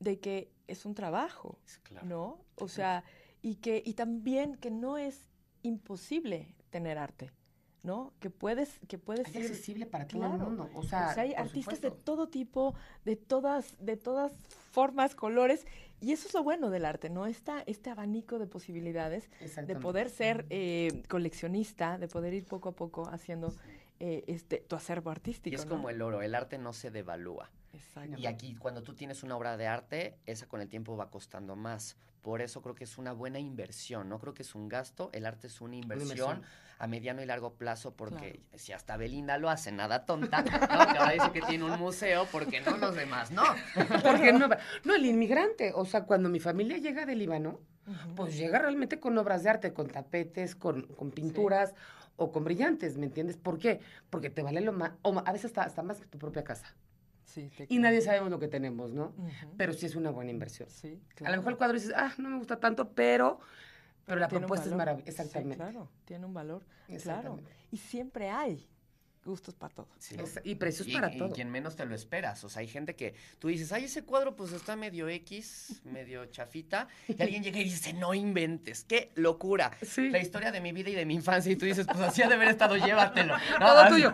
de 0.00 0.18
que 0.18 0.50
es 0.66 0.84
un 0.86 0.94
trabajo, 0.94 1.58
Claro. 1.82 2.06
¿no? 2.06 2.44
O 2.56 2.68
sea, 2.68 3.04
y 3.42 3.56
que, 3.56 3.82
y 3.84 3.94
también 3.94 4.56
que 4.56 4.70
no 4.70 4.96
es 4.98 5.28
imposible 5.62 6.54
tener 6.70 6.98
arte, 6.98 7.30
¿no? 7.82 8.12
Que 8.20 8.30
puedes, 8.30 8.78
que 8.88 8.98
puedes 8.98 9.28
Es 9.28 9.34
ir- 9.34 9.40
accesible 9.42 9.86
para 9.86 10.06
todo 10.06 10.24
el 10.24 10.38
mundo. 10.38 10.70
O 10.74 10.82
sea, 10.82 11.08
o 11.10 11.14
sea, 11.14 11.22
hay 11.24 11.34
artistas 11.34 11.80
de 11.80 11.90
todo 11.90 12.28
tipo, 12.28 12.74
de 13.04 13.16
todas, 13.16 13.74
de 13.84 13.96
todas 13.96 14.32
formas, 14.70 15.14
colores, 15.14 15.66
y 16.02 16.10
eso 16.12 16.26
es 16.26 16.34
lo 16.34 16.42
bueno 16.42 16.68
del 16.70 16.84
arte, 16.84 17.08
¿no? 17.10 17.26
Esta, 17.26 17.62
este 17.66 17.88
abanico 17.88 18.40
de 18.40 18.48
posibilidades 18.48 19.30
de 19.66 19.76
poder 19.76 20.10
ser 20.10 20.46
eh, 20.50 21.04
coleccionista, 21.08 21.96
de 21.96 22.08
poder 22.08 22.34
ir 22.34 22.44
poco 22.44 22.70
a 22.70 22.72
poco 22.72 23.08
haciendo 23.08 23.54
eh, 24.04 24.24
este 24.26 24.56
tu 24.58 24.74
acervo 24.74 25.10
artístico. 25.10 25.52
Y 25.52 25.54
es 25.54 25.64
¿no? 25.64 25.70
como 25.76 25.88
el 25.88 26.02
oro, 26.02 26.22
el 26.22 26.34
arte 26.34 26.58
no 26.58 26.72
se 26.72 26.90
devalúa. 26.90 27.50
Exacto. 27.72 28.18
Y 28.18 28.26
aquí 28.26 28.56
cuando 28.56 28.82
tú 28.82 28.94
tienes 28.94 29.22
una 29.22 29.36
obra 29.36 29.56
de 29.56 29.68
arte, 29.68 30.18
esa 30.26 30.46
con 30.48 30.60
el 30.60 30.68
tiempo 30.68 30.96
va 30.96 31.08
costando 31.08 31.54
más. 31.54 31.96
Por 32.20 32.42
eso 32.42 32.62
creo 32.62 32.74
que 32.74 32.84
es 32.84 32.98
una 32.98 33.12
buena 33.12 33.38
inversión. 33.38 34.08
No 34.08 34.18
creo 34.18 34.34
que 34.34 34.42
es 34.42 34.54
un 34.56 34.68
gasto, 34.68 35.08
el 35.12 35.24
arte 35.24 35.46
es 35.46 35.60
una 35.60 35.76
inversión, 35.76 36.10
inversión. 36.36 36.42
a 36.80 36.86
mediano 36.88 37.22
y 37.22 37.26
largo 37.26 37.54
plazo 37.54 37.94
porque 37.94 38.32
Claro. 38.32 38.58
si 38.58 38.72
hasta 38.72 38.96
Belinda 38.96 39.38
lo 39.38 39.48
hace, 39.50 39.70
nada 39.72 40.04
tonta, 40.04 40.42
¿no? 40.42 40.92
que 40.92 40.98
ahora 40.98 41.12
dice 41.12 41.30
que 41.32 41.40
tiene 41.42 41.64
un 41.64 41.78
museo, 41.78 42.26
porque 42.32 42.60
no 42.60 42.76
los 42.76 42.94
demás, 42.96 43.30
no. 43.30 43.42
Porque 44.02 44.32
no, 44.32 44.48
no, 44.84 44.94
el 44.96 45.06
inmigrante, 45.06 45.72
o 45.74 45.84
sea, 45.84 46.04
cuando 46.04 46.28
mi 46.28 46.40
familia 46.40 46.78
llega 46.78 47.06
de 47.06 47.14
Líbano, 47.14 47.60
Ujú. 47.86 48.14
pues 48.14 48.36
llega 48.36 48.58
realmente 48.60 49.00
con 49.00 49.16
obras 49.18 49.42
de 49.42 49.50
arte, 49.50 49.72
con 49.72 49.88
tapetes, 49.88 50.54
con, 50.54 50.82
con 50.82 51.10
pinturas 51.10 51.74
o 52.16 52.30
con 52.32 52.44
brillantes, 52.44 52.96
¿me 52.98 53.06
entiendes? 53.06 53.36
¿Por 53.36 53.58
qué? 53.58 53.80
Porque 54.10 54.30
te 54.30 54.42
vale 54.42 54.60
lo 54.60 54.72
más, 54.72 54.92
o 55.02 55.18
a 55.24 55.32
veces 55.32 55.46
hasta, 55.46 55.62
hasta 55.62 55.82
más 55.82 56.00
que 56.00 56.06
tu 56.06 56.18
propia 56.18 56.44
casa. 56.44 56.74
Sí, 57.24 57.50
te 57.56 57.66
Y 57.68 57.78
nadie 57.78 58.00
sabemos 58.02 58.30
lo 58.30 58.38
que 58.38 58.48
tenemos, 58.48 58.92
¿no? 58.92 59.14
Pero 59.56 59.72
sí 59.72 59.86
es 59.86 59.96
una 59.96 60.10
buena 60.10 60.30
inversión. 60.30 60.68
Sí, 60.68 61.00
A 61.12 61.14
claro. 61.14 61.34
lo 61.34 61.40
mejor 61.40 61.52
el 61.52 61.58
cuadro 61.58 61.74
dices, 61.74 61.92
ah, 61.96 62.12
no 62.18 62.28
me 62.28 62.38
gusta 62.38 62.60
tanto, 62.60 62.90
pero, 62.92 63.40
pero 64.04 64.20
la 64.20 64.28
propuesta 64.28 64.68
es 64.68 64.74
maravillosa. 64.74 65.10
Sí, 65.10 65.18
Exactamente. 65.22 65.56
claro, 65.56 65.88
tiene 66.04 66.26
un 66.26 66.34
valor. 66.34 66.62
Claro. 67.02 67.40
Y 67.70 67.78
siempre 67.78 68.28
hay 68.28 68.68
gustos 69.24 69.54
para 69.54 69.72
todo. 69.74 69.88
Sí. 69.98 70.16
Es- 70.18 70.40
y 70.44 70.54
precios 70.56 70.88
Y, 70.88 70.92
para 70.92 71.12
y 71.14 71.18
todo. 71.18 71.30
quien 71.32 71.50
menos 71.50 71.76
te 71.76 71.84
lo 71.84 71.94
esperas. 71.94 72.42
O 72.44 72.48
sea, 72.48 72.60
hay 72.60 72.68
gente 72.68 72.96
que 72.96 73.14
tú 73.38 73.48
dices, 73.48 73.70
ay, 73.72 73.84
ese 73.84 74.02
cuadro 74.04 74.34
pues 74.34 74.52
está 74.52 74.74
medio 74.76 75.08
X, 75.08 75.80
medio 75.84 76.26
chafita. 76.26 76.88
Y 77.08 77.22
alguien 77.22 77.42
llega 77.42 77.58
y 77.60 77.64
dice, 77.64 77.92
no 77.92 78.14
inventes, 78.14 78.84
qué 78.84 79.12
locura. 79.14 79.70
Sí. 79.82 80.10
La 80.10 80.18
historia 80.18 80.50
de 80.50 80.60
mi 80.60 80.72
vida 80.72 80.90
y 80.90 80.94
de 80.94 81.06
mi 81.06 81.14
infancia. 81.14 81.52
Y 81.52 81.56
tú 81.56 81.66
dices, 81.66 81.86
pues 81.86 82.00
así 82.00 82.22
ha 82.22 82.28
de 82.28 82.34
haber 82.34 82.48
estado, 82.48 82.76
llévatelo. 82.76 83.34
No, 83.60 83.66
Todo 83.66 83.78
así- 83.80 83.94
tuyo. 83.94 84.12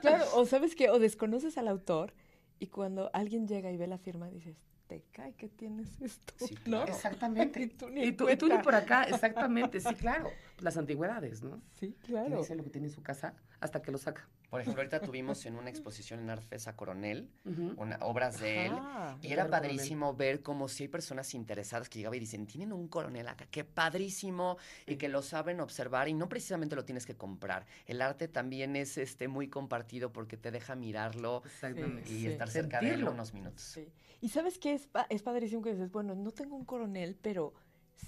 Claro, 0.00 0.24
o 0.34 0.46
sabes 0.46 0.74
que, 0.74 0.90
o 0.90 0.98
desconoces 0.98 1.58
al 1.58 1.68
autor 1.68 2.14
y 2.58 2.68
cuando 2.68 3.10
alguien 3.12 3.46
llega 3.46 3.70
y 3.70 3.76
ve 3.76 3.86
la 3.86 3.98
firma 3.98 4.28
dices, 4.30 4.56
te 4.88 5.04
cae 5.12 5.34
que 5.34 5.48
tienes 5.48 6.00
esto, 6.00 6.34
Sí, 6.46 6.56
¿no? 6.66 6.82
Exactamente. 6.84 7.60
Y 7.62 7.68
tú 7.68 7.88
ni 7.90 8.04
y, 8.04 8.12
tú, 8.12 8.28
y 8.28 8.36
tú 8.36 8.48
ni 8.48 8.58
por 8.58 8.74
acá, 8.74 9.04
exactamente, 9.04 9.80
sí, 9.80 9.94
claro. 9.94 10.30
Las 10.60 10.76
antigüedades, 10.76 11.42
¿no? 11.42 11.60
Sí, 11.78 11.92
Que 12.00 12.06
claro. 12.08 12.38
dice 12.38 12.56
lo 12.56 12.64
que 12.64 12.70
tiene 12.70 12.88
en 12.88 12.92
su 12.92 13.02
casa 13.02 13.34
hasta 13.60 13.80
que 13.82 13.92
lo 13.92 13.98
saca. 13.98 14.26
Por 14.48 14.62
ejemplo, 14.62 14.80
ahorita 14.80 15.00
tuvimos 15.00 15.44
en 15.44 15.56
una 15.56 15.68
exposición 15.68 16.20
en 16.20 16.30
Artfesa 16.30 16.74
Coronel 16.74 17.28
Ujú. 17.44 17.74
una, 17.76 17.96
obras 18.00 18.40
de 18.40 18.66
él. 18.66 18.72
Ajá. 18.72 19.18
Y 19.20 19.30
era 19.32 19.44
Coronel. 19.44 19.50
padrísimo 19.70 20.14
ver 20.14 20.42
como 20.42 20.68
si 20.68 20.84
hay 20.84 20.88
personas 20.88 21.34
interesadas 21.34 21.90
que 21.90 21.98
llegaban 21.98 22.16
y 22.16 22.20
dicen, 22.20 22.46
tienen 22.46 22.72
un 22.72 22.88
coronel 22.88 23.28
acá, 23.28 23.46
qué 23.50 23.64
padrísimo, 23.64 24.56
y 24.86 24.96
que 24.96 25.08
lo 25.08 25.20
saben 25.20 25.60
observar 25.60 26.08
y 26.08 26.14
no 26.14 26.28
precisamente 26.30 26.76
lo 26.76 26.84
tienes 26.86 27.04
que 27.04 27.14
comprar. 27.14 27.66
El 27.86 28.00
arte 28.00 28.26
también 28.26 28.74
es 28.74 28.96
este 28.96 29.28
muy 29.28 29.48
compartido 29.48 30.12
porque 30.12 30.38
te 30.38 30.50
deja 30.50 30.74
mirarlo 30.76 31.42
y 32.06 32.08
Sí. 32.08 32.26
estar 32.28 32.48
cerca 32.48 32.80
de 32.80 32.94
él 32.94 33.04
unos 33.04 33.34
minutos. 33.34 33.60
Sí. 33.62 33.86
Y 34.22 34.30
sabes 34.30 34.58
qué 34.58 34.72
es, 34.72 34.86
pa- 34.86 35.06
es 35.10 35.22
padrísimo 35.22 35.60
que 35.62 35.72
dices, 35.72 35.92
bueno, 35.92 36.14
no 36.14 36.30
tengo 36.30 36.56
un 36.56 36.64
coronel, 36.64 37.16
pero 37.20 37.52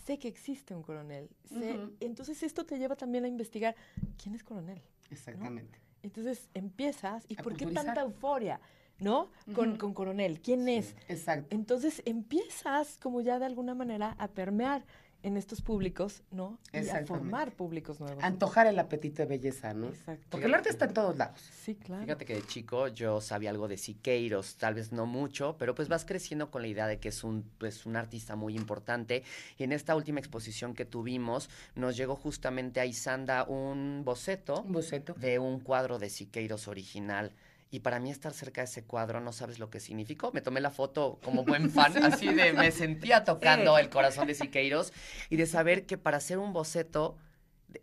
sé 0.07 0.19
que 0.19 0.29
existe 0.29 0.75
un 0.75 0.83
coronel. 0.83 1.29
sé-. 1.51 1.79
Entonces 2.01 2.43
esto 2.43 2.65
te 2.65 2.79
lleva 2.79 2.97
también 2.97 3.25
a 3.25 3.29
investigar 3.29 3.77
quién 4.21 4.35
es 4.35 4.43
coronel. 4.43 4.81
Exactamente. 5.11 5.79
Entonces 6.03 6.49
empiezas, 6.55 7.25
¿y 7.29 7.39
A 7.39 7.43
por 7.43 7.57
qué 7.57 7.67
tanta 7.67 8.03
euforia? 8.03 8.61
¿No? 8.99 9.31
Con, 9.55 9.79
con 9.79 9.95
coronel, 9.95 10.41
¿quién 10.43 10.69
es? 10.69 10.95
Exacto. 11.09 11.55
Entonces 11.55 12.03
empiezas 12.05 12.99
como 12.99 13.23
ya 13.23 13.39
de 13.39 13.47
alguna 13.47 13.75
manera 13.75 14.15
a 14.19 14.29
permear 14.29 14.85
en 15.23 15.37
estos 15.37 15.61
públicos, 15.61 16.23
¿no? 16.31 16.59
Y 16.73 16.89
a 16.89 17.05
formar 17.07 17.53
públicos 17.53 18.01
nuevos. 18.01 18.23
Antojar 18.23 18.67
el 18.67 18.79
apetito 18.79 19.23
de 19.23 19.29
belleza, 19.29 19.75
¿no? 19.75 19.89
Exacto. 19.89 20.27
Porque 20.31 20.47
el 20.47 20.55
arte 20.55 20.71
está 20.71 20.87
en 20.87 20.95
todos 20.95 21.17
lados. 21.17 21.41
Sí, 21.41 21.75
claro. 21.75 22.05
Fíjate 22.05 22.25
que 22.25 22.35
de 22.35 22.47
chico 22.47 22.89
yo 22.89 23.21
sabía 23.21 23.51
algo 23.51 23.69
de 23.69 23.77
Siqueiros, 23.77 24.57
tal 24.57 24.75
vez 24.75 24.93
no 24.93 25.07
mucho, 25.07 25.57
pero 25.59 25.75
pues 25.75 25.89
vas 25.89 26.05
creciendo 26.05 26.51
con 26.51 26.63
la 26.63 26.69
idea 26.69 26.87
de 26.87 26.99
que 26.99 27.11
es 27.11 27.23
un, 27.25 27.45
pues, 27.59 27.87
un 27.87 27.97
artista 27.97 28.37
muy 28.37 28.57
importante. 28.57 29.23
Y 29.59 29.65
en 29.65 29.73
esta 29.73 29.95
última 29.95 30.21
exposición 30.21 30.75
que 30.75 30.85
tuvimos, 30.85 31.51
nos 31.75 31.97
llegó 31.97 32.17
justamente 32.17 32.81
a 32.81 32.87
Isanda 32.87 33.45
un 33.45 34.03
boceto 34.05 34.63
Un 34.63 34.73
boceto. 34.73 35.15
de 35.15 35.39
un 35.39 35.61
cuadro 35.61 35.99
de 35.99 36.09
Siqueiros 36.11 36.69
original. 36.69 37.33
Y 37.71 37.81
para 37.81 38.01
mí 38.01 38.11
estar 38.11 38.33
cerca 38.35 38.61
de 38.63 38.65
ese 38.67 38.85
cuadro 38.85 39.21
no 39.21 39.33
sabes 39.33 39.59
lo 39.59 39.71
que 39.71 39.79
significó. 39.81 40.33
Me 40.33 40.41
tomé 40.41 40.61
la 40.61 40.71
foto 40.71 41.19
como 41.23 41.45
buen 41.45 41.71
fan, 41.71 41.97
así 42.05 42.27
de 42.35 42.53
me 42.53 42.73
sentía 42.73 43.25
tocando 43.25 43.79
el 43.79 43.91
corazón 43.91 44.27
de 44.27 44.35
Siqueiros 44.35 44.93
y 45.29 45.37
de 45.37 45.47
saber 45.47 45.87
que 45.87 45.97
para 45.97 46.17
hacer 46.17 46.39
un 46.39 46.53
boceto 46.53 47.17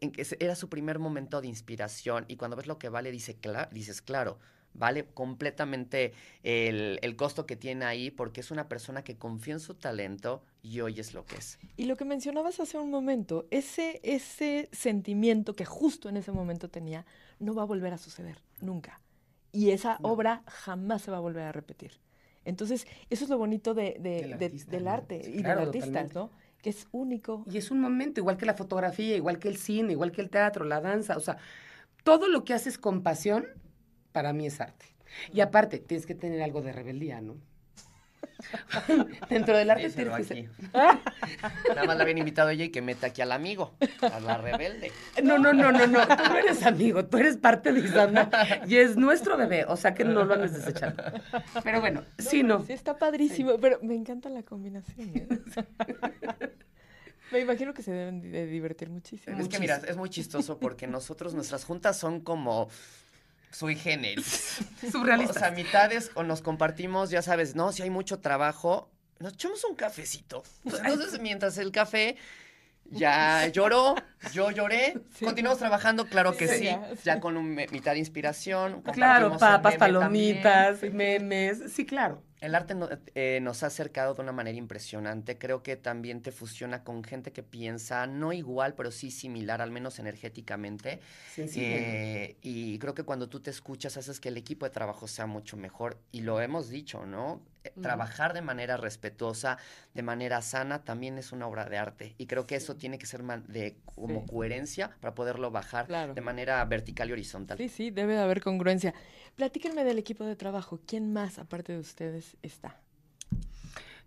en 0.01 0.11
que 0.11 0.25
se- 0.25 0.37
era 0.41 0.55
su 0.55 0.67
primer 0.67 0.99
momento 0.99 1.39
de 1.39 1.47
inspiración 1.47 2.25
y 2.27 2.35
cuando 2.35 2.57
ves 2.57 2.67
lo 2.67 2.77
que 2.77 2.89
vale 2.89 3.11
dice, 3.11 3.37
dices, 3.71 4.01
claro, 4.01 4.37
vale 4.73 5.05
completamente 5.05 6.13
el, 6.43 6.99
el 7.01 7.15
costo 7.15 7.45
que 7.45 7.55
tiene 7.55 7.85
ahí 7.85 8.11
porque 8.11 8.41
es 8.41 8.51
una 8.51 8.67
persona 8.67 9.03
que 9.03 9.15
confía 9.17 9.53
en 9.53 9.59
su 9.61 9.75
talento 9.75 10.43
y 10.61 10.81
hoy 10.81 10.99
es 10.99 11.13
lo 11.13 11.25
que 11.25 11.37
es. 11.37 11.57
Y 11.77 11.85
lo 11.85 11.95
que 11.95 12.03
mencionabas 12.03 12.59
hace 12.59 12.77
un 12.77 12.91
momento, 12.91 13.47
ese, 13.49 14.01
ese 14.03 14.67
sentimiento 14.73 15.55
que 15.55 15.63
justo 15.63 16.09
en 16.09 16.17
ese 16.17 16.33
momento 16.33 16.69
tenía, 16.69 17.05
no 17.39 17.53
va 17.55 17.61
a 17.61 17.65
volver 17.65 17.93
a 17.93 17.97
suceder, 17.97 18.41
nunca. 18.59 18.99
Y 19.57 19.71
esa 19.71 19.97
No. 20.01 20.09
obra 20.09 20.43
jamás 20.45 21.01
se 21.01 21.11
va 21.11 21.17
a 21.17 21.19
volver 21.19 21.43
a 21.43 21.51
repetir. 21.51 21.91
Entonces, 22.45 22.85
eso 23.09 23.23
es 23.23 23.29
lo 23.29 23.37
bonito 23.37 23.73
de, 23.73 23.97
de- 23.99 24.21
Del 24.21 24.37
de- 24.37 24.45
artista, 24.45 24.93
arte 24.93 25.21
y 25.25 25.41
claro, 25.41 25.59
del 25.61 25.67
artista, 25.69 25.87
totalmente. 25.87 26.13
¿no? 26.19 26.29
Que 26.61 26.69
es 26.69 26.87
único. 26.91 27.43
Y 27.49 27.57
es 27.57 27.71
un 27.71 27.79
momento, 27.81 28.19
igual 28.19 28.37
que 28.37 28.45
la 28.45 28.53
fotografía, 28.53 29.15
igual 29.15 29.39
que 29.39 29.47
el 29.47 29.57
cine, 29.57 29.93
igual 29.93 30.11
que 30.11 30.21
el 30.21 30.29
teatro, 30.29 30.63
la 30.65 30.79
danza, 30.79 31.17
o 31.17 31.19
sea, 31.19 31.37
todo 32.03 32.27
lo 32.27 32.43
que 32.43 32.53
haces 32.53 32.77
con 32.77 33.01
pasión, 33.03 33.45
para 34.11 34.31
mí 34.33 34.45
es 34.47 34.61
arte. 34.61 34.85
Y 35.33 35.41
aparte, 35.41 35.79
tienes 35.79 36.05
que 36.05 36.15
tener 36.15 36.41
algo 36.41 36.61
de 36.61 36.71
rebeldía, 36.71 37.19
¿no? 37.21 37.35
Dentro 39.29 39.57
del 39.57 39.69
arte 39.69 39.89
tienes 39.89 40.15
que 40.15 40.21
aquí. 40.21 40.23
ser... 40.23 40.49
Nada 41.69 41.83
más 41.85 41.97
la 41.97 42.03
habían 42.03 42.17
invitado 42.17 42.49
ella 42.49 42.65
y 42.65 42.69
que 42.69 42.81
meta 42.81 43.07
aquí 43.07 43.21
al 43.21 43.31
amigo, 43.31 43.75
a 44.01 44.19
la 44.19 44.37
rebelde. 44.37 44.91
No, 45.23 45.37
no, 45.37 45.53
no, 45.53 45.71
no, 45.71 45.87
no, 45.87 46.07
tú 46.07 46.23
no 46.29 46.37
eres 46.37 46.63
amigo, 46.65 47.05
tú 47.05 47.17
eres 47.17 47.37
parte 47.37 47.73
de 47.73 47.79
Isabel 47.81 48.27
y 48.67 48.77
es 48.77 48.95
nuestro 48.97 49.37
bebé, 49.37 49.65
o 49.65 49.75
sea 49.77 49.93
que 49.93 50.03
no 50.03 50.23
lo 50.23 50.33
andes 50.33 50.53
desechando. 50.53 51.03
Pero 51.63 51.81
bueno, 51.81 52.03
sí, 52.17 52.43
no. 52.43 52.63
Sí, 52.65 52.73
está 52.73 52.97
padrísimo, 52.97 53.57
pero 53.59 53.79
me 53.81 53.95
encanta 53.95 54.29
la 54.29 54.43
combinación. 54.43 55.11
¿eh? 55.15 55.27
me 57.31 57.39
imagino 57.39 57.73
que 57.73 57.81
se 57.81 57.91
deben 57.91 58.31
de 58.31 58.45
divertir 58.45 58.89
muchísimo. 58.89 59.37
Es 59.39 59.47
que 59.47 59.59
mira, 59.59 59.81
es 59.87 59.97
muy 59.97 60.09
chistoso 60.09 60.59
porque 60.59 60.87
nosotros, 60.87 61.33
nuestras 61.33 61.65
juntas 61.65 61.97
son 61.97 62.21
como 62.21 62.69
sui 63.51 63.75
generis. 63.75 64.57
O 64.87 64.91
Surrealistas. 64.91 65.37
sea, 65.37 65.51
mitades 65.51 66.11
o 66.15 66.23
nos 66.23 66.41
compartimos, 66.41 67.09
ya 67.09 67.21
sabes, 67.21 67.55
no, 67.55 67.71
si 67.71 67.83
hay 67.83 67.89
mucho 67.89 68.19
trabajo, 68.19 68.89
nos 69.19 69.33
echamos 69.33 69.63
un 69.65 69.75
cafecito. 69.75 70.43
Entonces, 70.65 71.19
mientras 71.19 71.57
el 71.57 71.71
café 71.71 72.17
ya 72.89 73.47
lloró, 73.47 73.95
yo 74.31 74.51
lloré, 74.51 74.93
Sí. 75.15 75.25
continuamos 75.25 75.59
trabajando, 75.59 76.05
claro 76.07 76.37
que 76.37 76.47
Sí, 76.47 76.57
sí, 76.59 76.63
ya, 76.65 76.89
ya, 77.03 77.13
sí. 77.15 77.19
con 77.19 77.35
un 77.35 77.53
mitad 77.55 77.93
de 77.93 77.99
inspiración. 77.99 78.81
Claro, 78.83 79.37
papas, 79.37 79.77
también. 79.77 80.41
palomitas, 80.41 80.81
memes, 80.93 81.73
sí, 81.73 81.85
claro. 81.85 82.23
El 82.39 82.53
arte 82.53 82.75
no- 82.75 82.87
eh, 83.15 83.39
nos 83.41 83.63
ha 83.63 83.67
acercado 83.67 84.13
de 84.13 84.21
una 84.21 84.31
manera 84.31 84.57
impresionante. 84.57 85.37
Creo 85.37 85.63
que 85.63 85.75
también 85.75 86.21
te 86.21 86.31
fusiona 86.31 86.83
con 86.83 87.03
gente 87.03 87.31
que 87.31 87.41
piensa 87.43 88.05
no 88.05 88.31
igual, 88.31 88.75
pero 88.75 88.91
sí 88.91 89.09
similar, 89.09 89.61
al 89.61 89.71
menos 89.71 89.97
energéticamente. 89.99 90.99
Sencillo. 91.33 91.65
Eh, 91.67 92.37
y 92.41 92.77
creo 92.79 92.93
que 92.93 93.03
cuando 93.03 93.27
tú 93.27 93.39
te 93.39 93.49
escuchas 93.49 93.97
haces 93.97 94.19
que 94.19 94.29
el 94.29 94.37
equipo 94.37 94.65
de 94.65 94.71
trabajo 94.71 95.07
sea 95.07 95.25
mucho 95.25 95.57
mejor. 95.57 95.97
Y 96.11 96.21
lo 96.21 96.39
hemos 96.41 96.69
dicho, 96.69 97.05
¿no? 97.05 97.41
Trabajar 97.81 98.33
de 98.33 98.41
manera 98.41 98.77
respetuosa, 98.77 99.57
de 99.93 100.01
manera 100.03 100.41
sana, 100.41 100.83
también 100.83 101.17
es 101.17 101.31
una 101.31 101.47
obra 101.47 101.65
de 101.65 101.77
arte. 101.77 102.15
Y 102.17 102.25
creo 102.27 102.45
que 102.45 102.55
eso 102.55 102.75
tiene 102.75 102.97
que 102.97 103.05
ser 103.05 103.23
de 103.23 103.77
como 103.85 104.21
Sí. 104.21 104.27
coherencia 104.29 104.91
para 104.99 105.13
poderlo 105.15 105.51
bajar 105.51 105.87
Claro. 105.87 106.13
de 106.13 106.21
manera 106.21 106.63
vertical 106.65 107.09
y 107.09 107.13
horizontal. 107.13 107.57
Sí, 107.57 107.69
sí, 107.69 107.89
debe 107.91 108.13
de 108.13 108.19
haber 108.19 108.41
congruencia. 108.41 108.93
Platíquenme 109.35 109.83
del 109.83 109.97
equipo 109.99 110.23
de 110.25 110.35
trabajo. 110.35 110.79
¿Quién 110.85 111.13
más, 111.13 111.39
aparte 111.39 111.73
de 111.73 111.79
ustedes, 111.79 112.37
está? 112.41 112.79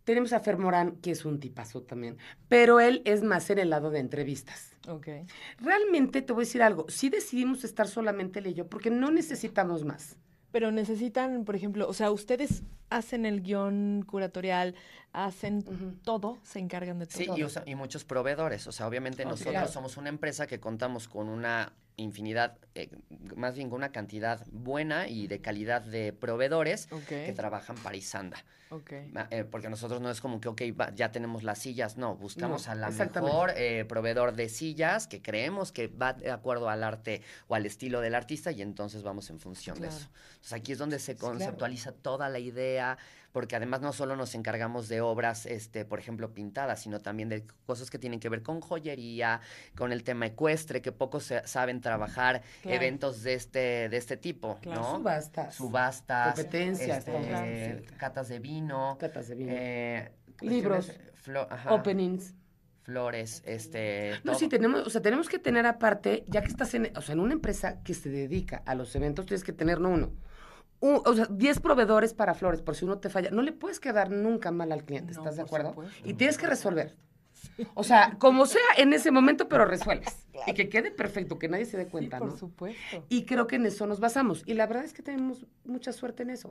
Tenemos 0.04 0.32
a 0.32 0.40
Fer 0.40 0.56
Morán, 0.56 0.96
que 0.96 1.10
es 1.10 1.24
un 1.24 1.38
tipazo 1.38 1.82
también, 1.82 2.16
pero 2.48 2.80
él 2.80 3.02
es 3.04 3.22
más 3.22 3.50
en 3.50 3.58
el 3.58 3.70
lado 3.70 3.90
de 3.90 3.98
entrevistas. 4.00 4.72
Ok. 4.88 5.08
Realmente 5.58 6.22
te 6.22 6.32
voy 6.32 6.42
a 6.42 6.46
decir 6.46 6.62
algo, 6.62 6.86
sí 6.88 7.10
decidimos 7.10 7.64
estar 7.64 7.86
solamente 7.86 8.38
él 8.38 8.46
y 8.48 8.54
yo, 8.54 8.66
porque 8.66 8.90
no 8.90 9.10
necesitamos 9.10 9.84
más. 9.84 10.16
Pero 10.52 10.72
necesitan, 10.72 11.44
por 11.44 11.54
ejemplo, 11.54 11.86
o 11.86 11.92
sea, 11.92 12.10
ustedes 12.10 12.62
hacen 12.90 13.24
el 13.24 13.42
guion 13.42 14.04
curatorial, 14.06 14.74
hacen 15.12 15.64
todo, 16.04 16.38
se 16.42 16.58
encargan 16.58 16.98
de 16.98 17.06
todo. 17.06 17.18
Sí, 17.18 17.26
y, 17.36 17.44
usa- 17.44 17.62
y 17.66 17.74
muchos 17.74 18.04
proveedores. 18.04 18.66
O 18.66 18.72
sea, 18.72 18.86
obviamente 18.86 19.24
nosotros 19.24 19.52
Claro. 19.54 19.68
somos 19.68 19.96
una 19.96 20.08
empresa 20.08 20.46
que 20.46 20.60
contamos 20.60 21.08
con 21.08 21.28
una 21.28 21.72
infinidad, 21.96 22.56
eh, 22.74 22.88
más 23.36 23.54
bien 23.54 23.68
con 23.68 23.76
una 23.78 23.92
cantidad 23.92 24.44
buena 24.52 25.08
y 25.08 25.26
de 25.26 25.40
calidad 25.40 25.82
de 25.82 26.12
proveedores 26.12 26.88
que 27.26 27.32
trabajan 27.34 27.76
para 27.76 27.96
Isanda. 27.96 28.44
eh, 29.30 29.42
porque 29.50 29.68
nosotros 29.68 30.00
no 30.00 30.10
es 30.10 30.20
como 30.20 30.40
que, 30.40 30.48
ok, 30.48 30.62
va- 30.80 30.94
ya 30.94 31.10
tenemos 31.10 31.42
las 31.42 31.58
sillas. 31.58 31.96
No, 31.96 32.14
buscamos 32.14 32.66
No, 32.66 32.72
a 32.72 32.74
la 32.76 32.90
mejor 32.90 33.52
eh, 33.56 33.84
proveedor 33.84 34.32
de 34.34 34.48
sillas 34.48 35.08
que 35.08 35.20
creemos 35.20 35.72
que 35.72 35.88
va 35.88 36.12
de 36.12 36.30
acuerdo 36.30 36.68
al 36.68 36.84
arte 36.84 37.20
o 37.48 37.56
al 37.56 37.66
estilo 37.66 38.00
del 38.00 38.14
artista 38.14 38.52
y 38.52 38.62
entonces 38.62 39.02
vamos 39.02 39.28
en 39.30 39.40
función 39.40 39.76
Claro. 39.76 39.90
de 39.92 39.96
eso. 39.98 40.08
Entonces 40.34 40.52
aquí 40.52 40.70
es 40.72 40.78
donde 40.78 41.00
se 41.00 41.16
claro. 41.16 41.32
conceptualiza 41.34 41.90
toda 41.92 42.28
la 42.28 42.38
idea, 42.38 42.96
porque 43.32 43.56
además 43.56 43.80
no 43.80 43.92
solo 43.92 44.16
nos 44.16 44.34
encargamos 44.34 44.88
de 44.88 45.00
obras, 45.00 45.46
este, 45.46 45.84
por 45.84 45.98
ejemplo, 45.98 46.32
pintadas, 46.34 46.82
sino 46.82 47.00
también 47.00 47.28
de 47.28 47.44
cosas 47.66 47.90
que 47.90 47.98
tienen 47.98 48.18
que 48.20 48.28
ver 48.28 48.42
con 48.42 48.60
joyería, 48.60 49.40
con 49.76 49.92
el 49.92 50.02
tema 50.02 50.26
ecuestre, 50.26 50.82
que 50.82 50.92
pocos 50.92 51.24
se- 51.24 51.46
saben 51.46 51.80
trabajar 51.80 52.42
Claro. 52.62 52.76
eventos 52.76 53.22
de 53.22 53.34
este, 53.34 53.88
de 53.88 53.96
este 53.96 54.16
tipo, 54.16 54.58
Claro. 54.60 54.80
¿no? 54.80 54.96
Subastas. 54.96 55.54
Subastas, 55.54 56.34
Competencias, 56.34 56.98
este, 56.98 57.12
competencias. 57.12 57.92
catas 57.98 58.28
de 58.28 58.38
vino, 58.40 58.96
Catas 58.98 59.28
de 59.28 59.34
vino. 59.36 59.52
eh, 59.54 60.10
Libros. 60.40 60.90
flo- 61.24 61.46
ajá, 61.50 61.72
Openings. 61.74 62.34
flores, 62.82 63.42
este, 63.46 64.12
No, 64.24 64.32
todo. 64.32 64.38
sí, 64.40 64.48
tenemos, 64.48 64.86
o 64.86 64.90
sea, 64.90 65.00
tenemos 65.02 65.28
que 65.28 65.38
tener 65.38 65.66
aparte, 65.66 66.24
ya 66.26 66.40
que 66.40 66.48
estás 66.48 66.72
en, 66.74 66.90
o 66.96 67.00
sea, 67.02 67.12
en 67.12 67.20
una 67.20 67.34
empresa 67.34 67.82
que 67.84 67.94
se 67.94 68.08
dedica 68.08 68.62
a 68.66 68.74
los 68.74 68.96
eventos, 68.96 69.26
tienes 69.26 69.44
que 69.44 69.52
tener, 69.52 69.80
no 69.80 69.90
uno, 69.90 70.10
un- 70.80 71.02
o 71.04 71.14
sea, 71.14 71.26
10 71.30 71.60
proveedores 71.60 72.14
para 72.14 72.34
flores, 72.34 72.62
por 72.62 72.74
si 72.76 72.84
uno 72.84 72.98
te 72.98 73.08
falla. 73.10 73.30
No 73.30 73.42
le 73.42 73.52
puedes 73.52 73.80
quedar 73.80 74.10
nunca 74.10 74.50
mal 74.50 74.72
al 74.72 74.84
cliente, 74.84 75.12
No, 75.14 75.20
¿estás 75.20 75.36
de 75.36 75.42
acuerdo? 75.42 75.70
supuesto. 75.70 76.08
Y 76.08 76.14
tienes 76.14 76.38
que 76.38 76.46
resolver. 76.46 76.96
O 77.74 77.84
sea, 77.84 78.16
como 78.18 78.44
sea 78.46 78.60
en 78.76 78.92
ese 78.92 79.10
momento, 79.10 79.48
pero 79.48 79.64
resuelves. 79.64 80.16
Y 80.46 80.54
que 80.54 80.70
quede 80.70 80.90
perfecto, 80.90 81.38
que 81.38 81.48
nadie 81.48 81.66
se 81.66 81.76
dé 81.76 81.86
cuenta, 81.86 82.16
sí, 82.16 82.20
por 82.22 82.30
¿no? 82.32 82.36
supuesto. 82.38 83.04
Y 83.10 83.26
creo 83.26 83.46
que 83.46 83.56
en 83.56 83.66
eso 83.66 83.86
nos 83.86 84.00
basamos. 84.00 84.42
Y 84.46 84.54
la 84.54 84.66
verdad 84.66 84.84
es 84.84 84.94
que 84.94 85.02
tenemos 85.02 85.44
mucha 85.66 85.92
suerte 85.92 86.22
en 86.22 86.30
eso. 86.30 86.48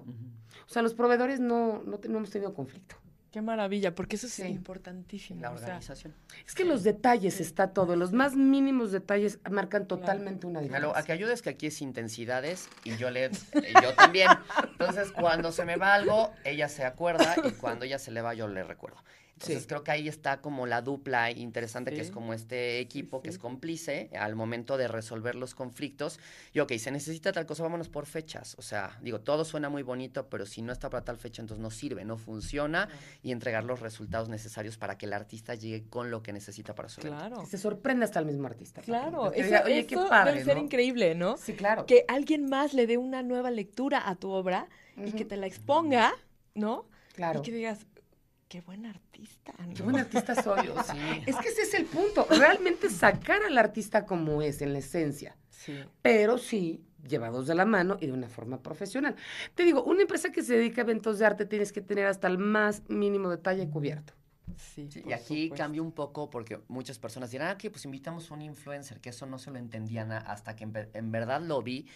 O 0.67 0.69
sea, 0.69 0.83
los 0.83 0.93
proveedores 0.93 1.39
no, 1.39 1.81
no, 1.83 1.99
no 2.07 2.17
hemos 2.17 2.29
tenido 2.29 2.53
conflicto. 2.53 2.97
Qué 3.31 3.41
maravilla, 3.43 3.93
porque 3.93 4.15
eso 4.15 4.25
es 4.25 4.33
Sí. 4.33 4.43
importantísimo. 4.43 5.41
La 5.41 5.51
o 5.51 5.57
sea, 5.57 5.65
organización. 5.67 6.15
Es 6.47 6.55
que 6.55 6.65
los 6.65 6.83
detalles 6.83 7.39
está 7.39 7.73
todo. 7.73 7.95
Los 7.95 8.11
más 8.11 8.35
mínimos 8.35 8.91
detalles 8.91 9.37
marcan 9.51 9.87
totalmente 9.87 10.47
una 10.47 10.61
Mira, 10.61 10.79
lo- 10.79 10.87
diferencia. 10.87 10.99
a 10.99 11.05
que 11.05 11.11
ayudes 11.11 11.41
que 11.43 11.49
aquí 11.51 11.67
es 11.67 11.81
intensidades 11.83 12.69
y 12.83 12.95
yo 12.97 13.11
le 13.11 13.29
y 13.53 13.83
yo 13.83 13.93
también. 13.95 14.29
Entonces, 14.71 15.11
cuando 15.11 15.51
se 15.51 15.63
me 15.63 15.75
va 15.77 15.93
algo, 15.93 16.31
ella 16.43 16.67
se 16.69 16.83
acuerda 16.85 17.35
y 17.43 17.51
cuando 17.51 17.85
ella 17.85 17.99
se 17.99 18.09
le 18.11 18.21
va, 18.21 18.33
yo 18.33 18.47
le 18.47 18.63
recuerdo. 18.63 18.97
Entonces, 19.41 19.61
Sí. 19.61 19.67
creo 19.69 19.83
que 19.85 19.91
ahí 19.91 20.07
está 20.09 20.41
como 20.41 20.65
la 20.65 20.81
dupla 20.81 21.31
interesante, 21.31 21.91
que 21.93 22.01
es 22.01 22.11
como 22.11 22.33
este 22.33 22.79
equipo 22.79 23.21
que 23.21 23.29
sí. 23.29 23.35
es 23.35 23.39
cómplice 23.39 24.09
al 24.19 24.35
momento 24.35 24.75
de 24.75 24.89
resolver 24.89 25.35
los 25.35 25.55
conflictos. 25.55 26.19
Y, 26.51 26.59
ok, 26.59 26.73
se 26.73 26.91
necesita 26.91 27.31
tal 27.31 27.45
cosa, 27.45 27.63
vámonos 27.63 27.87
por 27.87 28.05
fechas. 28.05 28.55
O 28.59 28.61
sea, 28.61 28.97
digo, 29.01 29.21
todo 29.21 29.45
suena 29.45 29.69
muy 29.69 29.81
bonito, 29.81 30.27
pero 30.27 30.45
si 30.45 30.61
no 30.61 30.73
está 30.73 30.89
para 30.89 31.05
tal 31.05 31.17
fecha, 31.17 31.41
entonces 31.41 31.61
no 31.61 31.71
sirve, 31.71 32.03
no 32.03 32.17
funciona. 32.17 32.89
Y 33.23 33.31
entregar 33.31 33.63
los 33.63 33.79
resultados 33.79 34.27
necesarios 34.27 34.77
para 34.77 34.97
que 34.97 35.05
el 35.05 35.13
artista 35.13 35.55
llegue 35.55 35.87
con 35.89 36.11
lo 36.11 36.21
que 36.21 36.33
necesita 36.33 36.75
para 36.75 36.89
su 36.89 36.99
evento. 36.99 37.17
Claro, 37.17 37.39
Que 37.41 37.45
se 37.47 37.57
sorprenda 37.57 38.03
hasta 38.05 38.19
el 38.19 38.25
mismo 38.25 38.45
artista. 38.45 38.81
claro. 38.81 39.31
Eso, 39.31 39.45
diga, 39.45 39.63
Oye, 39.65 39.85
qué 39.85 39.95
padre, 39.95 40.33
debe 40.33 40.43
ser 40.43 40.57
¿no? 40.57 40.63
increíble, 40.63 41.15
¿no? 41.15 41.37
Sí, 41.37 41.53
claro. 41.53 41.85
Que 41.85 42.03
alguien 42.09 42.49
más 42.49 42.73
le 42.73 42.87
dé 42.87 42.97
una 42.97 43.23
nueva 43.23 43.51
lectura 43.51 44.09
a 44.09 44.15
tu 44.15 44.31
obra 44.31 44.67
y 44.97 45.13
que 45.13 45.23
te 45.23 45.37
la 45.37 45.47
exponga, 45.47 46.11
¿no? 46.55 46.87
Claro. 47.13 47.39
Y 47.39 47.43
que 47.43 47.51
digas, 47.53 47.85
qué 48.49 48.61
buen 48.61 48.85
artista. 48.85 49.53
¿no? 49.65 49.73
Qué 49.73 49.83
buen 49.83 49.97
artista 49.97 50.35
soy. 50.41 50.67
o 50.67 50.83
sea, 50.83 50.95
Sí. 50.95 51.23
Es 51.27 51.35
que 51.37 51.47
ese 51.47 51.61
es 51.61 51.73
el 51.75 51.85
punto. 51.85 52.27
Realmente 52.29 52.89
sacar 52.89 53.43
al 53.43 53.57
artista 53.57 54.05
como 54.05 54.41
es, 54.41 54.61
en 54.61 54.73
la 54.73 54.79
esencia. 54.79 55.37
Sí. 55.49 55.75
Pero 56.01 56.37
sí 56.37 56.83
llevados 57.07 57.47
de 57.47 57.55
la 57.55 57.65
mano 57.65 57.97
y 58.01 58.07
de 58.07 58.11
una 58.11 58.27
forma 58.27 58.61
profesional. 58.61 59.15
Te 59.55 59.63
digo, 59.63 59.83
una 59.83 60.01
empresa 60.01 60.31
que 60.31 60.41
se 60.43 60.55
dedica 60.55 60.81
a 60.81 60.83
eventos 60.83 61.19
de 61.19 61.25
arte 61.25 61.45
tienes 61.45 61.71
que 61.71 61.81
tener 61.81 62.07
hasta 62.07 62.27
el 62.27 62.37
más 62.37 62.83
mínimo 62.89 63.29
detalle 63.29 63.69
cubierto. 63.69 64.13
Sí, 64.57 64.89
y 65.05 65.13
aquí 65.13 65.43
supuesto. 65.43 65.55
cambia 65.55 65.81
un 65.81 65.91
poco 65.91 66.29
porque 66.29 66.59
muchas 66.67 66.99
personas 66.99 67.31
dirán, 67.31 67.49
ah, 67.49 67.57
que 67.57 67.69
pues 67.69 67.85
invitamos 67.85 68.29
a 68.29 68.33
un 68.33 68.41
influencer, 68.41 68.99
que 68.99 69.09
eso 69.09 69.25
no 69.25 69.37
se 69.37 69.51
lo 69.51 69.57
entendían 69.57 70.11
hasta 70.11 70.55
que 70.55 70.65
en, 70.65 70.73
en 70.93 71.11
verdad 71.11 71.41
lo 71.41 71.61
vi. 71.61 71.87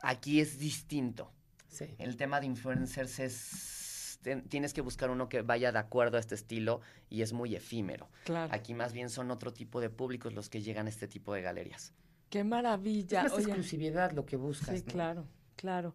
Aquí 0.00 0.40
es 0.40 0.58
distinto. 0.58 1.32
Sí. 1.68 1.86
El 1.98 2.16
tema 2.16 2.38
de 2.38 2.46
influencers 2.46 3.18
es... 3.18 3.81
ten- 4.22 4.42
tienes 4.48 4.72
que 4.72 4.80
buscar 4.80 5.10
uno 5.10 5.28
que 5.28 5.42
vaya 5.42 5.72
de 5.72 5.78
acuerdo 5.78 6.16
a 6.16 6.20
este 6.20 6.34
estilo 6.34 6.80
y 7.10 7.22
es 7.22 7.32
muy 7.32 7.54
efímero. 7.54 8.08
Claro. 8.24 8.52
Aquí 8.54 8.72
más 8.74 8.92
bien 8.92 9.10
son 9.10 9.30
otro 9.30 9.52
tipo 9.52 9.80
de 9.80 9.90
públicos 9.90 10.32
los 10.32 10.48
que 10.48 10.62
llegan 10.62 10.86
a 10.86 10.90
este 10.90 11.08
tipo 11.08 11.34
de 11.34 11.42
galerías. 11.42 11.92
Qué 12.30 12.44
maravilla. 12.44 13.18
es 13.20 13.24
más 13.24 13.32
Oye, 13.34 13.44
exclusividad 13.44 14.12
lo 14.12 14.24
que 14.24 14.36
buscas. 14.36 14.78
sí, 14.78 14.84
¿no? 14.86 14.92
claro, 14.92 15.26
claro. 15.56 15.94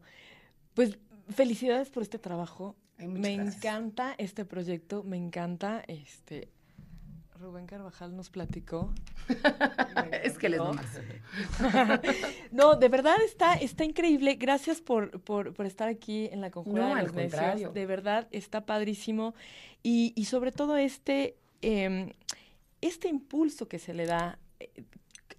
Pues 0.75 0.99
felicidades 1.29 1.89
por 1.89 2.03
este 2.03 2.19
trabajo. 2.19 2.75
Ay, 2.99 3.07
Me 3.07 3.35
gracias. 3.35 3.55
encanta 3.57 4.15
este 4.17 4.45
proyecto, 4.45 5.03
me 5.03 5.17
encanta 5.17 5.83
este 5.87 6.49
Rubén 7.39 7.65
Carvajal 7.65 8.15
nos 8.15 8.29
platicó. 8.29 8.93
Es 10.23 10.37
que 10.37 10.49
les 10.49 10.59
nomás. 10.59 10.85
No, 12.51 12.75
de 12.75 12.89
verdad 12.89 13.17
está, 13.25 13.55
está 13.55 13.83
increíble. 13.83 14.35
Gracias 14.35 14.81
por, 14.81 15.19
por, 15.21 15.53
por 15.53 15.65
estar 15.65 15.87
aquí 15.87 16.29
en 16.31 16.41
la 16.41 16.51
conjura 16.51 16.89
No, 16.89 16.95
de 16.95 17.03
los 17.03 17.13
necios. 17.13 17.73
De 17.73 17.85
verdad 17.85 18.27
está 18.31 18.65
padrísimo. 18.65 19.35
Y, 19.83 20.13
y 20.15 20.25
sobre 20.25 20.51
todo 20.51 20.77
este, 20.77 21.35
em, 21.61 22.11
este 22.81 23.07
impulso 23.07 23.67
que 23.67 23.79
se 23.79 23.93
le 23.93 24.05
da 24.05 24.39
eh, 24.59 24.69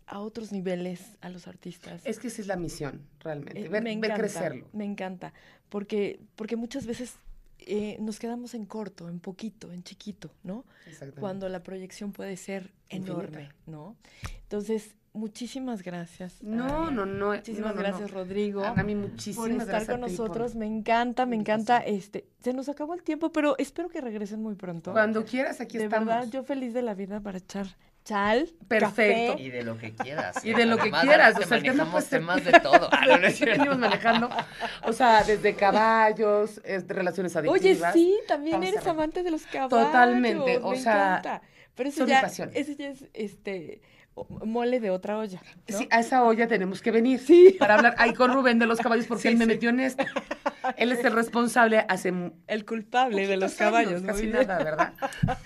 a 0.06 0.20
otros 0.20 0.52
niveles 0.52 1.16
a 1.20 1.28
los 1.30 1.46
artistas. 1.48 2.02
Es 2.04 2.18
que 2.18 2.28
esa 2.28 2.40
es 2.42 2.46
la 2.46 2.56
misión, 2.56 3.06
realmente. 3.20 3.60
Eh, 3.60 3.68
ver, 3.68 3.82
me 3.82 3.90
ver 3.90 4.10
encanta, 4.10 4.16
crecerlo. 4.16 4.68
Me 4.72 4.84
encanta. 4.84 5.32
Porque, 5.68 6.20
porque 6.34 6.56
muchas 6.56 6.86
veces 6.86 7.16
eh, 7.60 7.96
nos 8.00 8.18
quedamos 8.18 8.54
en 8.54 8.64
corto, 8.66 9.08
en 9.08 9.20
poquito, 9.20 9.72
en 9.72 9.82
chiquito, 9.82 10.30
¿no? 10.42 10.64
Exactamente. 10.86 11.20
Cuando 11.20 11.48
la 11.48 11.62
proyección 11.62 12.12
puede 12.12 12.36
ser 12.36 12.72
Infinita. 12.90 13.12
enorme, 13.12 13.48
¿no? 13.66 13.96
Entonces, 14.42 14.94
muchísimas 15.12 15.82
gracias. 15.82 16.42
No, 16.42 16.90
no, 16.90 17.04
no. 17.04 17.34
Muchísimas 17.34 17.74
no, 17.74 17.76
no, 17.76 17.80
gracias, 17.88 18.10
no. 18.12 18.18
Rodrigo. 18.18 18.64
A 18.64 18.82
mí 18.82 18.94
muchísimas 18.94 19.48
por 19.48 19.50
estar 19.50 19.66
gracias 19.66 19.90
con 19.90 20.00
por- 20.00 20.10
nosotros. 20.10 20.54
Me 20.54 20.66
encanta, 20.66 21.26
me 21.26 21.36
encanta. 21.36 21.78
Este, 21.78 22.26
se 22.42 22.52
nos 22.52 22.68
acabó 22.68 22.94
el 22.94 23.02
tiempo, 23.02 23.30
pero 23.32 23.56
espero 23.58 23.88
que 23.88 24.00
regresen 24.00 24.40
muy 24.42 24.54
pronto. 24.54 24.92
Cuando 24.92 25.24
quieras, 25.24 25.60
aquí 25.60 25.76
de 25.78 25.84
estamos. 25.84 26.06
verdad, 26.08 26.28
yo 26.30 26.44
feliz 26.44 26.72
de 26.72 26.82
la 26.82 26.94
vida 26.94 27.20
para 27.20 27.38
echar 27.38 27.66
chal, 28.08 28.48
Perfecto. 28.68 29.32
café. 29.32 29.42
Y 29.42 29.50
de 29.50 29.62
lo 29.64 29.76
que 29.76 29.94
quieras. 29.94 30.42
Y 30.44 30.54
de 30.54 30.64
lo 30.66 30.78
que 30.78 30.90
quieras, 30.90 31.36
o 31.36 31.42
sea, 31.42 31.58
manejamos 31.58 31.88
puede 31.92 32.04
ser- 32.06 32.20
temas 32.20 32.44
de 32.44 32.52
todo. 32.60 32.88
Ah, 32.92 33.04
no, 33.06 33.18
no 33.18 33.26
es. 33.26 33.38
Venimos 33.40 33.78
manejando. 33.78 34.30
O 34.84 34.92
sea, 34.92 35.22
desde 35.24 35.54
caballos, 35.54 36.60
relaciones 36.88 37.36
Oye, 37.36 37.48
adictivas. 37.50 37.92
sí, 37.92 38.16
también 38.26 38.62
eres 38.62 38.86
amante 38.86 39.22
de 39.22 39.30
los 39.30 39.42
caballos. 39.46 39.70
Totalmente, 39.70 40.58
o 40.62 40.70
me 40.70 40.78
sea, 40.80 41.18
encanta. 41.18 41.42
Pero 41.74 41.88
eso 41.90 41.98
son 41.98 42.06
mi 42.06 42.12
ya, 42.12 42.20
pasión. 42.22 42.50
ese 42.54 42.74
ya 42.76 42.88
es 42.88 43.04
este 43.12 43.82
mole 44.44 44.80
de 44.80 44.90
otra 44.90 45.18
olla. 45.18 45.40
¿no? 45.68 45.78
Sí, 45.78 45.86
a 45.90 46.00
esa 46.00 46.24
olla 46.24 46.46
tenemos 46.48 46.80
que 46.82 46.90
venir. 46.90 47.20
Sí. 47.20 47.56
Para 47.58 47.74
hablar 47.74 47.94
ahí 47.98 48.14
con 48.14 48.32
Rubén 48.32 48.58
de 48.58 48.66
los 48.66 48.78
caballos, 48.78 49.06
porque 49.06 49.22
Sí, 49.22 49.28
él 49.28 49.36
me 49.36 49.44
sí. 49.44 49.48
metió 49.48 49.70
en 49.70 49.80
esto. 49.80 50.04
Él 50.76 50.92
es 50.92 51.04
el 51.04 51.12
responsable 51.12 51.84
hace 51.88 52.12
El 52.46 52.64
culpable 52.66 53.26
de 53.26 53.36
los 53.36 53.52
años, 53.52 53.56
caballos. 53.58 54.02
muy 54.02 54.10
Casi 54.12 54.22
bien. 54.26 54.32
nada, 54.46 54.58
¿verdad? 54.64 54.92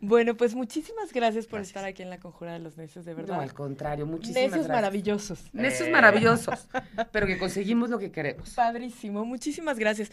Bueno, 0.00 0.36
pues 0.36 0.54
muchísimas 0.54 1.12
gracias 1.12 1.46
por 1.46 1.58
Gracias. 1.60 1.68
estar 1.76 1.84
aquí 1.84 2.02
en 2.02 2.10
la 2.10 2.18
Conjura 2.18 2.52
de 2.54 2.58
los 2.58 2.76
Necios, 2.76 3.04
de 3.04 3.12
No, 3.12 3.18
verdad. 3.18 3.40
al 3.40 3.54
contrario, 3.54 4.06
muchísimas 4.06 4.34
Necios 4.36 4.52
gracias. 4.66 4.74
maravillosos. 4.74 5.44
Necios 5.52 5.88
Eh. 5.88 5.92
maravillosos, 5.92 6.68
pero 7.12 7.26
que 7.26 7.38
conseguimos 7.38 7.90
lo 7.90 7.98
que 7.98 8.10
queremos. 8.10 8.50
Padrísimo, 8.50 9.24
muchísimas 9.24 9.78
gracias. 9.78 10.08